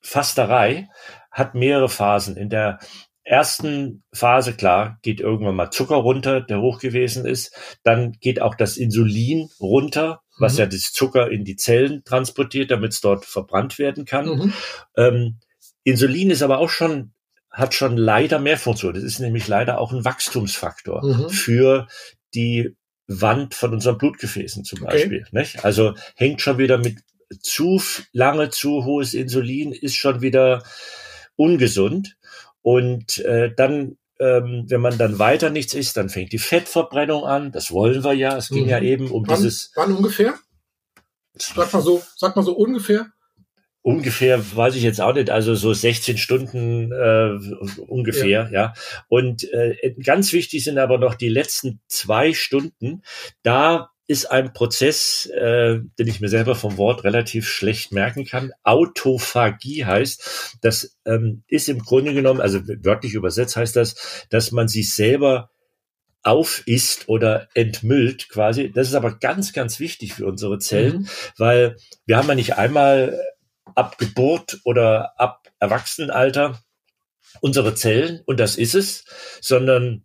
Fasterei 0.01 0.89
hat 1.31 1.55
mehrere 1.55 1.89
Phasen. 1.89 2.37
In 2.37 2.51
der 2.51 2.79
ersten 3.25 4.03
Phase, 4.13 4.55
klar, 4.55 4.99
geht 5.03 5.21
irgendwann 5.21 5.57
mal 5.57 5.71
Zucker 5.71 5.97
runter, 5.97 6.41
der 6.41 6.61
hoch 6.61 6.79
gewesen 6.81 7.27
ist. 7.27 7.55
Dann 7.83 8.13
geht 8.13 8.41
auch 8.41 8.55
das 8.55 8.77
Insulin 8.79 9.51
runter, 9.61 10.23
was 10.39 10.55
Mhm. 10.55 10.59
ja 10.61 10.67
das 10.67 10.93
Zucker 10.93 11.31
in 11.31 11.45
die 11.45 11.57
Zellen 11.57 12.03
transportiert, 12.05 12.71
damit 12.71 12.93
es 12.95 13.01
dort 13.03 13.27
verbrannt 13.27 13.79
werden 13.79 14.07
kann. 14.07 14.27
Mhm. 14.27 14.53
Ähm, 14.97 15.37
Insulin 15.89 16.31
ist 16.31 16.43
aber 16.43 16.59
auch 16.59 16.71
schon, 16.71 17.13
hat 17.51 17.75
schon 17.75 17.97
leider 17.97 18.39
mehr 18.39 18.59
Funktion. 18.59 18.95
Das 18.95 19.03
ist 19.03 19.19
nämlich 19.21 19.49
leider 19.49 19.79
auch 19.81 19.93
ein 19.93 20.05
Wachstumsfaktor 20.05 21.05
Mhm. 21.05 21.31
für 21.31 21.89
die 22.35 22.77
Wand 23.07 23.55
von 23.55 23.73
unseren 23.73 23.97
Blutgefäßen 23.99 24.65
zum 24.65 24.83
Okay. 24.83 24.91
Beispiel. 24.93 25.27
Nicht? 25.33 25.65
Also 25.65 25.95
hängt 26.15 26.43
schon 26.43 26.59
wieder 26.59 26.79
mit 26.79 26.99
zu 27.41 27.81
lange 28.13 28.51
zu 28.51 28.85
hohes 28.85 29.15
Insulin 29.15 29.73
ist 29.73 29.95
schon 29.97 30.21
wieder 30.23 30.63
ungesund. 31.37 32.17
Und 32.63 33.19
äh, 33.19 33.53
dann, 33.55 33.97
ähm, 34.19 34.65
wenn 34.69 34.81
man 34.81 34.99
dann 34.99 35.19
weiter 35.19 35.51
nichts 35.51 35.75
isst, 35.75 35.97
dann 35.97 36.09
fängt 36.11 36.33
die 36.33 36.39
Fettverbrennung 36.39 37.25
an. 37.25 37.53
Das 37.53 37.71
wollen 37.71 38.03
wir 38.05 38.13
ja. 38.13 38.37
Es 38.37 38.49
ging 38.49 38.65
Mhm. 38.65 38.69
ja 38.71 38.81
eben 38.81 39.11
um 39.11 39.27
Wann, 39.27 39.37
dieses 39.37 39.71
wann 39.75 39.95
ungefähr? 39.95 40.35
Sag 41.37 41.73
mal 41.73 41.83
so, 41.83 42.03
sag 42.17 42.35
mal 42.37 42.43
so 42.43 42.53
ungefähr. 42.57 43.07
Ungefähr, 43.89 44.39
weiß 44.55 44.75
ich 44.75 44.83
jetzt 44.83 45.01
auch 45.01 45.15
nicht, 45.15 45.31
also 45.31 45.55
so 45.55 45.73
16 45.73 46.19
Stunden 46.19 46.93
äh, 46.93 47.39
ungefähr, 47.87 48.51
ja. 48.53 48.75
Und 49.09 49.51
äh, 49.51 49.95
ganz 50.05 50.35
wichtig 50.35 50.63
sind 50.63 50.77
aber 50.79 50.99
noch 50.99 51.15
die 51.15 51.31
letzten 51.31 51.81
zwei 51.89 52.35
Stunden. 52.35 53.01
Da 53.43 53.89
ist 54.07 54.31
ein 54.31 54.53
Prozess, 54.53 55.25
äh, 55.27 55.81
den 55.99 56.07
ich 56.07 56.21
mir 56.21 56.29
selber 56.29 56.55
vom 56.55 56.77
Wort 56.77 57.05
relativ 57.05 57.49
schlecht 57.49 57.91
merken 57.93 58.27
kann. 58.27 58.53
Autophagie 58.63 59.87
heißt, 59.87 60.59
das 60.61 60.99
ähm, 61.07 61.43
ist 61.49 61.71
im 61.71 61.79
Grunde 61.79 62.13
genommen, 62.13 62.43
also 62.43 62.61
wörtlich 62.83 63.15
übersetzt 63.15 63.57
heißt 63.57 63.75
das, 63.75 64.27
dass 64.29 64.53
man 64.53 64.69
sich 64.69 64.95
selber 64.95 65.51
aufisst 66.23 67.09
oder 67.09 67.49
entmüllt 67.55 68.29
quasi. 68.29 68.71
Das 68.71 68.89
ist 68.89 68.95
aber 68.95 69.19
ganz, 69.19 69.55
ganz 69.55 69.81
wichtig 69.81 70.13
für 70.13 70.27
unsere 70.27 70.59
Zellen, 70.59 70.99
Mhm. 71.03 71.09
weil 71.39 71.77
wir 72.05 72.19
haben 72.19 72.29
ja 72.29 72.35
nicht 72.35 72.59
einmal 72.59 73.19
ab 73.79 73.97
Geburt 73.99 74.61
oder 74.65 75.19
ab 75.21 75.49
Erwachsenenalter 75.61 76.61
unsere 77.41 77.75
Zellen 77.75 78.21
und 78.27 78.41
das 78.41 78.57
ist 78.57 78.75
es, 78.75 79.05
sondern 79.41 80.05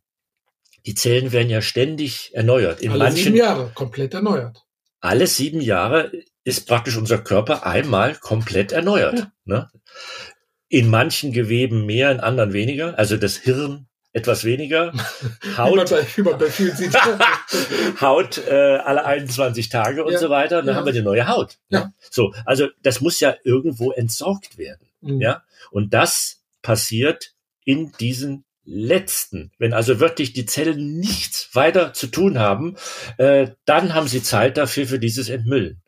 die 0.86 0.95
Zellen 0.95 1.31
werden 1.31 1.49
ja 1.49 1.62
ständig 1.62 2.31
erneuert. 2.33 2.81
In 2.81 2.91
Alle 2.91 3.12
sieben 3.12 3.31
manchen, 3.31 3.36
Jahre, 3.36 3.71
komplett 3.73 4.13
erneuert. 4.13 4.63
alle 4.99 5.27
sieben 5.27 5.62
Jahre 5.62 6.12
ist 6.43 6.67
praktisch 6.67 6.97
unser 6.97 7.17
Körper 7.17 7.65
einmal 7.65 8.15
komplett 8.15 8.71
erneuert. 8.73 9.19
Ja. 9.19 9.31
Ne? 9.45 9.71
In 10.67 10.89
manchen 10.89 11.31
Geweben 11.31 11.86
mehr, 11.86 12.12
in 12.12 12.19
anderen 12.19 12.53
weniger. 12.53 12.97
Also 12.99 13.17
das 13.17 13.38
Hirn 13.38 13.88
etwas 14.13 14.43
weniger. 14.45 14.93
Haut, 15.58 15.91
wie 16.15 16.21
man 16.21 16.38
bei 16.38 16.47
sieht. 16.47 16.93
Haut 18.02 18.38
äh, 18.47 18.78
alle 18.78 19.06
21 19.06 19.69
Tage 19.69 20.04
und 20.06 20.13
Ja. 20.13 20.19
so 20.19 20.30
weiter. 20.30 20.60
Und 20.60 20.67
dann 20.67 20.76
Ja. 20.76 20.80
haben 20.80 20.86
wir 20.86 20.93
die 20.93 21.02
neue 21.02 21.28
Haut. 21.28 21.58
Ja. 21.69 21.91
So, 22.10 22.34
also 22.45 22.67
das 22.84 23.02
muss 23.02 23.19
ja 23.19 23.36
irgendwo 23.43 23.91
entsorgt 23.91 24.58
werden. 24.58 24.88
Mhm. 25.02 25.19
Ja, 25.19 25.43
und 25.71 25.93
das 25.93 26.41
passiert 26.62 27.34
in 27.65 27.91
diesen 27.99 28.45
letzten. 28.65 29.52
Wenn 29.58 29.73
also 29.73 29.99
wirklich 29.99 30.32
die 30.34 30.45
Zellen 30.45 30.99
nichts 30.99 31.49
weiter 31.54 31.93
zu 31.93 32.08
tun 32.08 32.39
haben, 32.39 32.78
äh, 33.17 33.47
dann 33.65 33.93
haben 33.93 34.08
sie 34.08 34.23
Zeit 34.23 34.58
dafür 34.58 34.88
für 34.88 34.99
dieses 34.99 35.28
Entmüllen. 35.30 35.82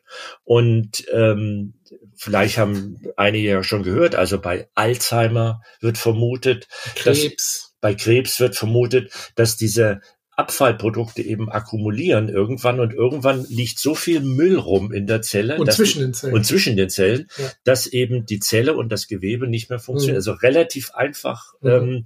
Und 0.44 1.04
ähm, 1.12 1.74
vielleicht 2.16 2.58
haben 2.58 3.00
einige 3.16 3.48
ja 3.48 3.62
schon 3.62 3.82
gehört, 3.82 4.14
also 4.14 4.40
bei 4.40 4.68
Alzheimer 4.74 5.62
wird 5.80 5.98
vermutet, 5.98 6.68
dass 7.04 7.18
Krebs. 7.20 7.74
Bei 7.86 7.94
Krebs 7.94 8.40
wird 8.40 8.56
vermutet, 8.56 9.12
dass 9.36 9.56
diese 9.56 10.00
Abfallprodukte 10.38 11.22
eben 11.22 11.50
akkumulieren 11.50 12.28
irgendwann 12.28 12.78
und 12.78 12.92
irgendwann 12.92 13.46
liegt 13.48 13.78
so 13.78 13.94
viel 13.94 14.20
Müll 14.20 14.58
rum 14.58 14.92
in 14.92 15.06
der 15.06 15.22
Zelle 15.22 15.56
Und 15.56 15.72
zwischen 15.72 16.00
den 16.02 16.12
Zellen. 16.12 16.34
und 16.34 16.44
zwischen 16.44 16.76
den 16.76 16.90
Zellen, 16.90 17.28
Ja. 17.38 17.46
dass 17.64 17.86
eben 17.86 18.26
die 18.26 18.38
Zelle 18.40 18.76
und 18.76 18.90
das 18.90 19.08
Gewebe 19.08 19.46
nicht 19.48 19.70
mehr 19.70 19.78
funktionieren. 19.78 20.16
Mhm. 20.16 20.18
Also 20.28 20.32
relativ 20.32 20.90
einfach 20.94 21.54
Mhm. 21.62 21.70
ähm, 21.70 22.04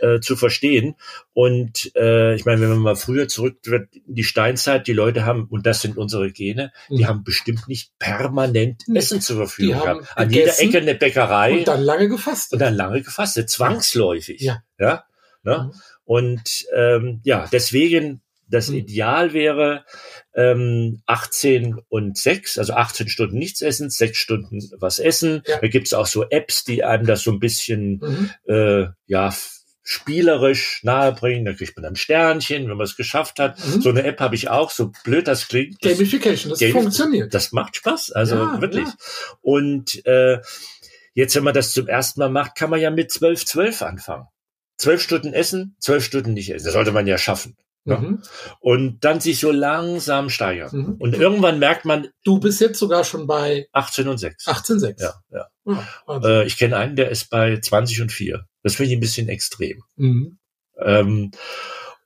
äh, 0.00 0.18
zu 0.18 0.34
verstehen. 0.34 0.96
Und 1.32 1.92
äh, 1.94 2.34
ich 2.34 2.44
meine, 2.44 2.60
wenn 2.62 2.70
man 2.70 2.78
mal 2.80 2.96
früher 2.96 3.28
zurück 3.28 3.58
wird, 3.66 3.94
in 3.94 4.16
die 4.16 4.24
Steinzeit, 4.24 4.88
die 4.88 4.92
Leute 4.92 5.24
haben, 5.24 5.46
und 5.48 5.64
das 5.64 5.80
sind 5.80 5.96
unsere 5.96 6.32
Gene, 6.32 6.72
die 6.88 7.04
Mhm. 7.04 7.06
haben 7.06 7.22
bestimmt 7.22 7.68
nicht 7.68 7.92
permanent. 8.00 8.82
Essen 8.92 9.20
zur 9.20 9.36
Verfügung 9.36 9.76
Die 9.76 9.80
gehabt. 9.80 10.08
An 10.16 10.30
jeder 10.30 10.58
Ecke 10.58 10.78
eine 10.78 10.96
Bäckerei 10.96 11.58
und 11.58 11.68
dann 11.68 11.82
lange 11.82 12.08
gefasst. 12.08 12.52
und 12.52 12.58
dann 12.58 12.74
lange 12.74 13.00
gefastet, 13.02 13.48
zwangsläufig. 13.48 14.40
Ja. 14.40 14.64
ja 14.80 15.04
ne? 15.42 15.70
Mhm. 15.72 15.80
Und 16.04 16.66
ähm, 16.74 17.20
ja, 17.24 17.46
deswegen 17.52 18.22
das 18.48 18.68
Mhm. 18.68 18.74
Ideal 18.78 19.32
wäre 19.32 19.84
ähm, 20.34 21.02
18 21.06 21.76
und 21.88 22.18
6, 22.18 22.58
also 22.58 22.72
18 22.72 23.08
Stunden 23.08 23.38
nichts 23.38 23.62
essen, 23.62 23.90
6 23.90 24.18
Stunden 24.18 24.58
was 24.78 24.98
essen. 24.98 25.42
Ja. 25.46 25.58
Da 25.60 25.68
gibt's 25.68 25.92
auch 25.94 26.06
so 26.08 26.28
Apps, 26.28 26.64
die 26.64 26.82
einem 26.82 27.06
das 27.06 27.22
so 27.22 27.30
ein 27.30 27.38
bisschen 27.38 28.00
Mhm. 28.02 28.30
äh, 28.52 28.86
ja 29.06 29.32
spielerisch 29.82 30.80
nahebringen. 30.82 31.44
Da 31.44 31.52
kriegt 31.52 31.76
man 31.76 31.82
dann 31.84 31.96
Sternchen, 31.96 32.68
wenn 32.68 32.76
man 32.76 32.84
es 32.84 32.96
geschafft 32.96 33.38
hat. 33.38 33.58
Mhm. 33.64 33.80
So 33.80 33.90
eine 33.90 34.02
App 34.04 34.20
habe 34.20 34.34
ich 34.34 34.48
auch, 34.48 34.70
so 34.70 34.92
blöd 35.04 35.26
das 35.28 35.48
klingt. 35.48 35.76
Das, 35.84 35.92
Gamification, 35.98 36.50
das 36.50 36.60
Gamif- 36.60 36.72
funktioniert. 36.72 37.34
das 37.34 37.52
macht 37.52 37.76
Spaß, 37.76 38.12
also 38.12 38.36
Ja, 38.36 38.60
wirklich. 38.60 38.86
ja. 38.86 38.94
Und 39.42 40.04
äh, 40.06 40.38
jetzt, 41.14 41.34
wenn 41.36 41.44
man 41.44 41.54
das 41.54 41.72
zum 41.72 41.88
ersten 41.88 42.20
Mal 42.20 42.30
macht, 42.30 42.54
kann 42.56 42.70
man 42.70 42.80
ja 42.80 42.90
mit 42.90 43.10
12, 43.10 43.44
12 43.46 43.82
anfangen. 43.82 44.26
Zwölf 44.80 45.02
Stunden 45.02 45.34
essen, 45.34 45.76
zwölf 45.78 46.02
Stunden 46.04 46.32
nicht 46.32 46.50
essen. 46.54 46.64
Das 46.64 46.72
sollte 46.72 46.90
man 46.92 47.06
ja 47.06 47.18
schaffen. 47.18 47.54
Ja. 47.84 47.98
Mhm. 47.98 48.22
Und 48.60 49.04
dann 49.04 49.20
sich 49.20 49.40
so 49.40 49.50
langsam 49.50 50.30
steigern. 50.30 50.70
Mhm. 50.72 50.94
Und 50.98 51.14
irgendwann 51.14 51.58
merkt 51.58 51.84
man 51.84 52.08
Du 52.24 52.40
bist 52.40 52.60
jetzt 52.62 52.78
sogar 52.78 53.04
schon 53.04 53.26
bei 53.26 53.68
18 53.72 54.08
und 54.08 54.16
6. 54.18 54.46
18,6. 54.46 55.00
Ja, 55.02 55.14
ja. 55.30 55.46
Ja, 55.66 55.88
Wahnsinn. 56.06 56.30
Äh, 56.30 56.44
ich 56.44 56.56
kenne 56.56 56.76
einen, 56.78 56.96
der 56.96 57.10
ist 57.10 57.28
bei 57.28 57.58
20 57.60 58.00
und 58.00 58.10
4. 58.12 58.44
Das 58.62 58.74
finde 58.74 58.90
ich 58.92 58.96
ein 58.96 59.00
bisschen 59.00 59.28
extrem. 59.28 59.82
Mhm. 59.96 60.38
Ähm, 60.78 61.30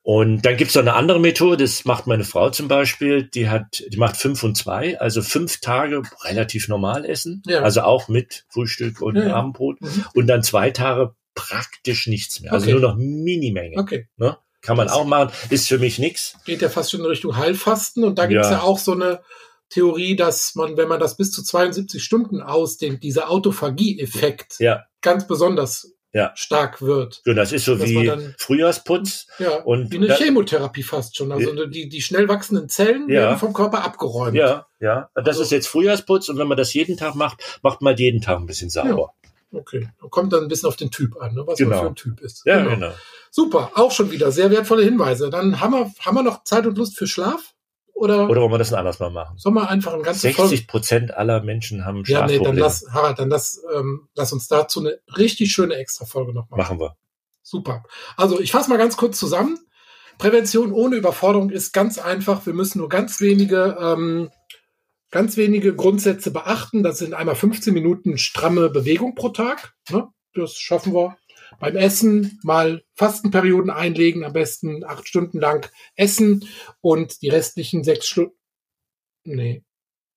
und 0.03 0.43
dann 0.43 0.57
gibt's 0.57 0.75
noch 0.75 0.83
eine 0.83 0.95
andere 0.95 1.19
Methode, 1.21 1.65
das 1.65 1.85
macht 1.87 2.07
meine 2.07 2.25
Frau 2.25 2.51
zum 2.51 2.69
Beispiel, 2.69 3.23
die 3.25 3.49
hat, 3.49 3.83
die 3.89 3.97
macht 3.97 4.17
fünf 4.17 4.43
und 4.43 4.55
zwei, 4.57 5.01
also 5.01 5.23
fünf 5.23 5.61
Tage 5.61 6.03
relativ 6.25 6.69
normal 6.69 7.07
essen, 7.07 7.41
Ja. 7.47 7.61
also 7.63 7.83
auch 7.83 8.09
mit 8.09 8.45
Frühstück 8.51 9.01
und 9.01 9.17
Ja, 9.17 9.29
ja. 9.29 9.35
Abendbrot 9.37 9.81
Mhm. 9.81 10.05
und 10.15 10.27
dann 10.27 10.43
zwei 10.43 10.71
Tage 10.73 11.15
praktisch 11.35 12.07
nichts 12.07 12.41
mehr, 12.41 12.53
also 12.53 12.65
Okay. 12.67 12.73
nur 12.73 12.81
noch 12.81 12.97
Minimenge. 12.97 13.77
Okay. 13.79 14.09
Ne? 14.17 14.37
Kann 14.63 14.77
man 14.79 14.89
auch 14.89 15.05
machen, 15.05 15.31
ist 15.51 15.69
für 15.69 15.79
mich 15.79 15.99
nix. 15.99 16.37
Geht 16.47 16.63
ja 16.63 16.69
fast 16.71 16.91
schon 16.91 17.01
in 17.01 17.07
Richtung 17.07 17.37
Heilfasten. 17.37 18.03
Und 18.05 18.19
da 18.19 18.27
gibt 18.27 18.41
es 18.41 18.49
Ja. 18.51 18.59
ja. 18.59 18.63
auch 18.63 18.79
so 18.79 18.93
eine 18.93 19.21
Theorie, 19.69 20.17
dass 20.17 20.55
man, 20.55 20.77
wenn 20.77 20.89
man 20.89 21.01
das 21.01 21.17
bis 21.17 21.33
zu 21.33 21.43
72 21.43 22.03
Stunden 22.03 22.41
ausdehnt, 22.41 23.03
dieser 23.03 23.31
Autophagie-Effekt 23.31 24.57
Ja, 24.61 24.85
ganz 25.03 25.27
besonders 25.27 25.93
ja. 26.13 26.33
stark 26.37 26.81
wird. 26.81 27.21
Genau, 27.25 27.37
das 27.43 27.53
ist 27.53 27.65
so 27.65 27.75
Dass 27.77 27.89
wie 27.89 28.07
dann- 28.07 28.35
Frühjahrsputz. 28.39 29.27
Ja, 29.39 29.57
Und 29.65 29.91
wie 29.93 29.97
eine 29.97 30.07
da- 30.07 30.15
Chemotherapie 30.17 30.83
fast 30.83 31.17
schon. 31.17 31.33
Also 31.33 31.67
die, 31.67 31.89
die 31.89 32.01
schnell 32.03 32.29
wachsenden 32.29 32.69
Zellen 32.69 33.09
Ja. 33.09 33.23
werden 33.23 33.39
vom 33.39 33.53
Körper 33.53 33.85
abgeräumt. 33.85 34.37
Ja, 34.37 34.67
ja. 34.81 35.11
Das 35.15 35.27
Also- 35.27 35.43
ist 35.43 35.51
jetzt 35.53 35.67
Frühjahrsputz 35.67 36.29
und 36.29 36.39
wenn 36.39 36.47
man 36.49 36.57
das 36.57 36.73
jeden 36.73 36.97
Tag 36.97 37.15
macht, 37.17 37.59
macht 37.63 37.83
man 37.83 37.97
jeden 37.97 38.21
Tag 38.23 38.39
ein 38.39 38.47
bisschen 38.47 38.71
sauber. 38.71 39.13
Okay. 39.57 39.89
Kommt 40.11 40.33
dann 40.33 40.43
ein 40.43 40.49
bisschen 40.49 40.69
auf 40.69 40.77
den 40.77 40.91
Typ 40.91 41.17
an, 41.21 41.35
ne? 41.35 41.43
was 41.47 41.59
Genau. 41.59 41.71
man 41.77 41.81
für 41.81 41.87
ein 41.87 41.95
Typ 41.97 42.21
ist. 42.21 42.43
Ja, 42.47 42.63
genau. 42.65 42.93
Super, 43.31 43.71
auch 43.75 43.91
schon 43.91 44.11
wieder 44.11 44.31
sehr 44.33 44.51
wertvolle 44.51 44.85
Hinweise. 44.85 45.31
Dann 45.31 45.61
haben 45.61 45.73
wir, 45.73 45.93
haben 46.01 46.15
wir 46.17 46.23
noch 46.23 46.45
Zeit 46.45 46.67
und 46.67 46.77
Lust 46.79 46.97
für 46.97 47.07
Schlaf? 47.07 47.53
Oder, 47.97 48.29
Oder 48.29 48.41
wollen 48.41 48.51
wir 48.53 48.59
das 48.59 48.73
ein 48.73 48.79
anderes 48.81 48.99
Mal 48.99 49.11
machen? 49.11 49.39
sollen 49.39 49.55
wir 49.55 49.69
einfach 49.69 49.93
ein 49.95 50.03
ganzes 50.03 50.35
Folge 50.35 50.49
60 50.51 50.67
Prozent 50.67 51.15
aller 51.17 51.43
Menschen 51.43 51.85
haben 51.85 52.03
Ja, 52.07 52.27
nee, 52.27 52.39
dann 52.39 52.57
Schlafprobleme. 52.57 52.61
lass, 52.61 52.87
Harald, 52.93 53.19
dann 53.21 53.29
lass, 53.31 53.63
ähm, 53.73 54.09
lass 54.17 54.33
uns 54.33 54.49
dazu 54.49 54.81
eine 54.81 54.99
richtig 55.17 55.53
schöne 55.53 55.77
Extra-Folge 55.77 56.33
noch 56.35 56.51
machen. 56.51 56.59
Machen 56.59 56.81
wir. 56.81 56.97
Super. 57.43 57.85
Also 58.17 58.41
ich 58.41 58.51
fasse 58.51 58.69
mal 58.69 58.79
ganz 58.79 58.97
kurz 58.97 59.19
zusammen. 59.19 59.59
Prävention 60.19 60.73
ohne 60.73 60.97
Überforderung 60.97 61.51
ist 61.51 61.73
ganz 61.73 61.99
einfach. 61.99 62.45
Wir 62.47 62.53
müssen 62.55 62.79
nur 62.79 62.89
ganz 62.89 63.21
wenige, 63.21 63.77
ähm, 63.81 64.31
ganz 65.15 65.37
wenige 65.37 65.77
Grundsätze 65.77 66.33
beachten. 66.33 66.83
Das 66.83 66.99
sind 66.99 67.15
einmal 67.15 67.37
15 67.37 67.73
Minuten 67.73 68.19
stramme 68.19 68.69
Bewegung 68.69 69.15
pro 69.15 69.29
Tag. 69.29 69.73
Ne? 69.89 70.09
Das 70.35 70.59
schaffen 70.59 70.93
wir. 70.93 71.17
Beim 71.61 71.77
Essen 71.77 72.41
mal 72.43 72.83
Fastenperioden 72.97 73.71
einlegen, 73.71 74.25
am 74.25 74.33
besten 74.33 74.83
acht 74.83 75.07
Stunden 75.07 75.39
lang 75.39 75.71
essen 75.95 76.49
und 76.81 77.23
die 77.23 77.29
restlichen 77.29 77.85
sechs 77.85 78.09
Stunden, 78.09 78.35
nee, 79.23 79.63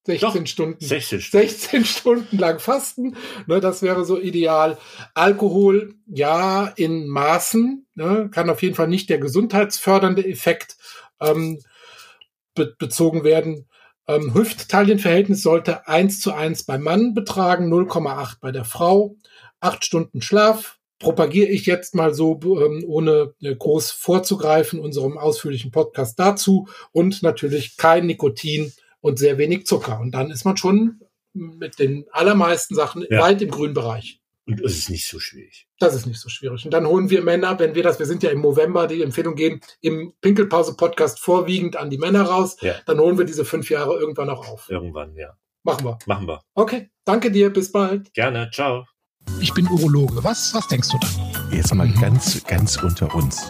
16 0.07 0.47
Stunden. 0.47 0.83
16 0.83 1.21
Stunden. 1.21 1.47
16 1.47 1.85
Stunden 1.85 2.37
lang 2.39 2.57
fasten, 2.57 3.15
ne, 3.45 3.59
das 3.59 3.83
wäre 3.83 4.03
so 4.03 4.19
ideal. 4.19 4.79
Alkohol, 5.13 5.93
ja, 6.07 6.65
in 6.75 7.07
Maßen, 7.07 7.85
ne, 7.93 8.31
kann 8.31 8.49
auf 8.49 8.63
jeden 8.63 8.73
Fall 8.73 8.87
nicht 8.87 9.11
der 9.11 9.19
gesundheitsfördernde 9.19 10.25
Effekt 10.25 10.75
ähm, 11.19 11.59
be 12.55 12.73
bezogen 12.79 13.23
werden. 13.23 13.67
Ähm, 14.07 14.33
Hüft-Taillen-Verhältnis 14.33 15.43
sollte 15.43 15.87
1 15.87 16.21
zu 16.21 16.33
1 16.33 16.63
beim 16.63 16.81
Mann 16.83 17.13
betragen, 17.13 17.71
0,8 17.71 18.37
bei 18.39 18.51
der 18.51 18.65
Frau. 18.65 19.15
Acht 19.59 19.83
Stunden 19.85 20.21
Schlaf 20.21 20.77
propagiere 20.99 21.49
ich 21.49 21.65
jetzt 21.65 21.93
mal 21.93 22.13
so, 22.13 22.39
ähm, 22.43 22.83
ohne 22.87 23.33
äh, 23.41 23.55
groß 23.55 23.91
vorzugreifen, 23.91 24.79
unserem 24.79 25.17
ausführlichen 25.17 25.71
Podcast 25.71 26.17
dazu. 26.19 26.67
Und 26.91 27.21
natürlich 27.21 27.77
kein 27.77 28.05
Nikotin 28.05 28.71
und 29.01 29.19
sehr 29.19 29.37
wenig 29.37 29.65
Zucker. 29.65 29.99
Und 29.99 30.11
dann 30.11 30.31
ist 30.31 30.45
man 30.45 30.57
schon 30.57 31.01
mit 31.33 31.77
den 31.79 32.05
allermeisten 32.11 32.75
Sachen 32.75 33.05
Ja. 33.09 33.21
weit 33.21 33.41
im 33.41 33.51
grünen 33.51 33.73
Bereich. 33.73 34.19
Und 34.47 34.61
es 34.61 34.77
ist 34.77 34.89
nicht 34.89 35.07
so 35.07 35.19
schwierig. 35.19 35.67
Das 35.79 35.93
ist 35.93 36.05
nicht 36.05 36.19
so 36.19 36.29
schwierig. 36.29 36.63
Und 36.65 36.71
dann 36.71 36.87
holen 36.87 37.09
wir 37.09 37.21
Männer, 37.21 37.59
wenn 37.59 37.75
wir 37.75 37.83
das, 37.83 37.99
wir 37.99 38.05
sind 38.05 38.23
ja 38.23 38.29
im 38.29 38.41
November, 38.41 38.87
die 38.87 39.01
Empfehlung 39.03 39.35
geben, 39.35 39.59
im 39.81 40.13
Pinkelpause-Podcast 40.21 41.19
vorwiegend 41.19 41.75
an 41.75 41.89
die 41.89 41.97
Männer 41.97 42.23
raus, 42.23 42.55
Ja. 42.61 42.75
dann 42.85 42.99
holen 42.99 43.17
wir 43.17 43.25
diese 43.25 43.43
fünf 43.45 43.69
Jahre 43.69 43.97
irgendwann 43.99 44.29
auch 44.29 44.47
auf. 44.47 44.69
Irgendwann, 44.69 45.15
ja. 45.15 45.35
Machen 45.63 45.83
wir. 45.85 45.99
Machen 46.05 46.27
wir. 46.27 46.41
Okay, 46.55 46.89
danke 47.03 47.29
dir, 47.29 47.51
bis 47.51 47.71
bald. 47.71 48.13
Gerne. 48.13 48.49
Ciao. 48.53 48.85
Ich 49.41 49.53
bin 49.53 49.67
Urologe. 49.67 50.23
Was, 50.23 50.53
was 50.53 50.65
denkst 50.69 50.87
du 50.89 50.97
da? 51.01 51.07
Jetzt 51.53 51.73
mal 51.75 51.85
Mhm. 51.87 51.99
ganz, 51.99 52.41
ganz 52.45 52.77
unter 52.81 53.13
uns. 53.13 53.49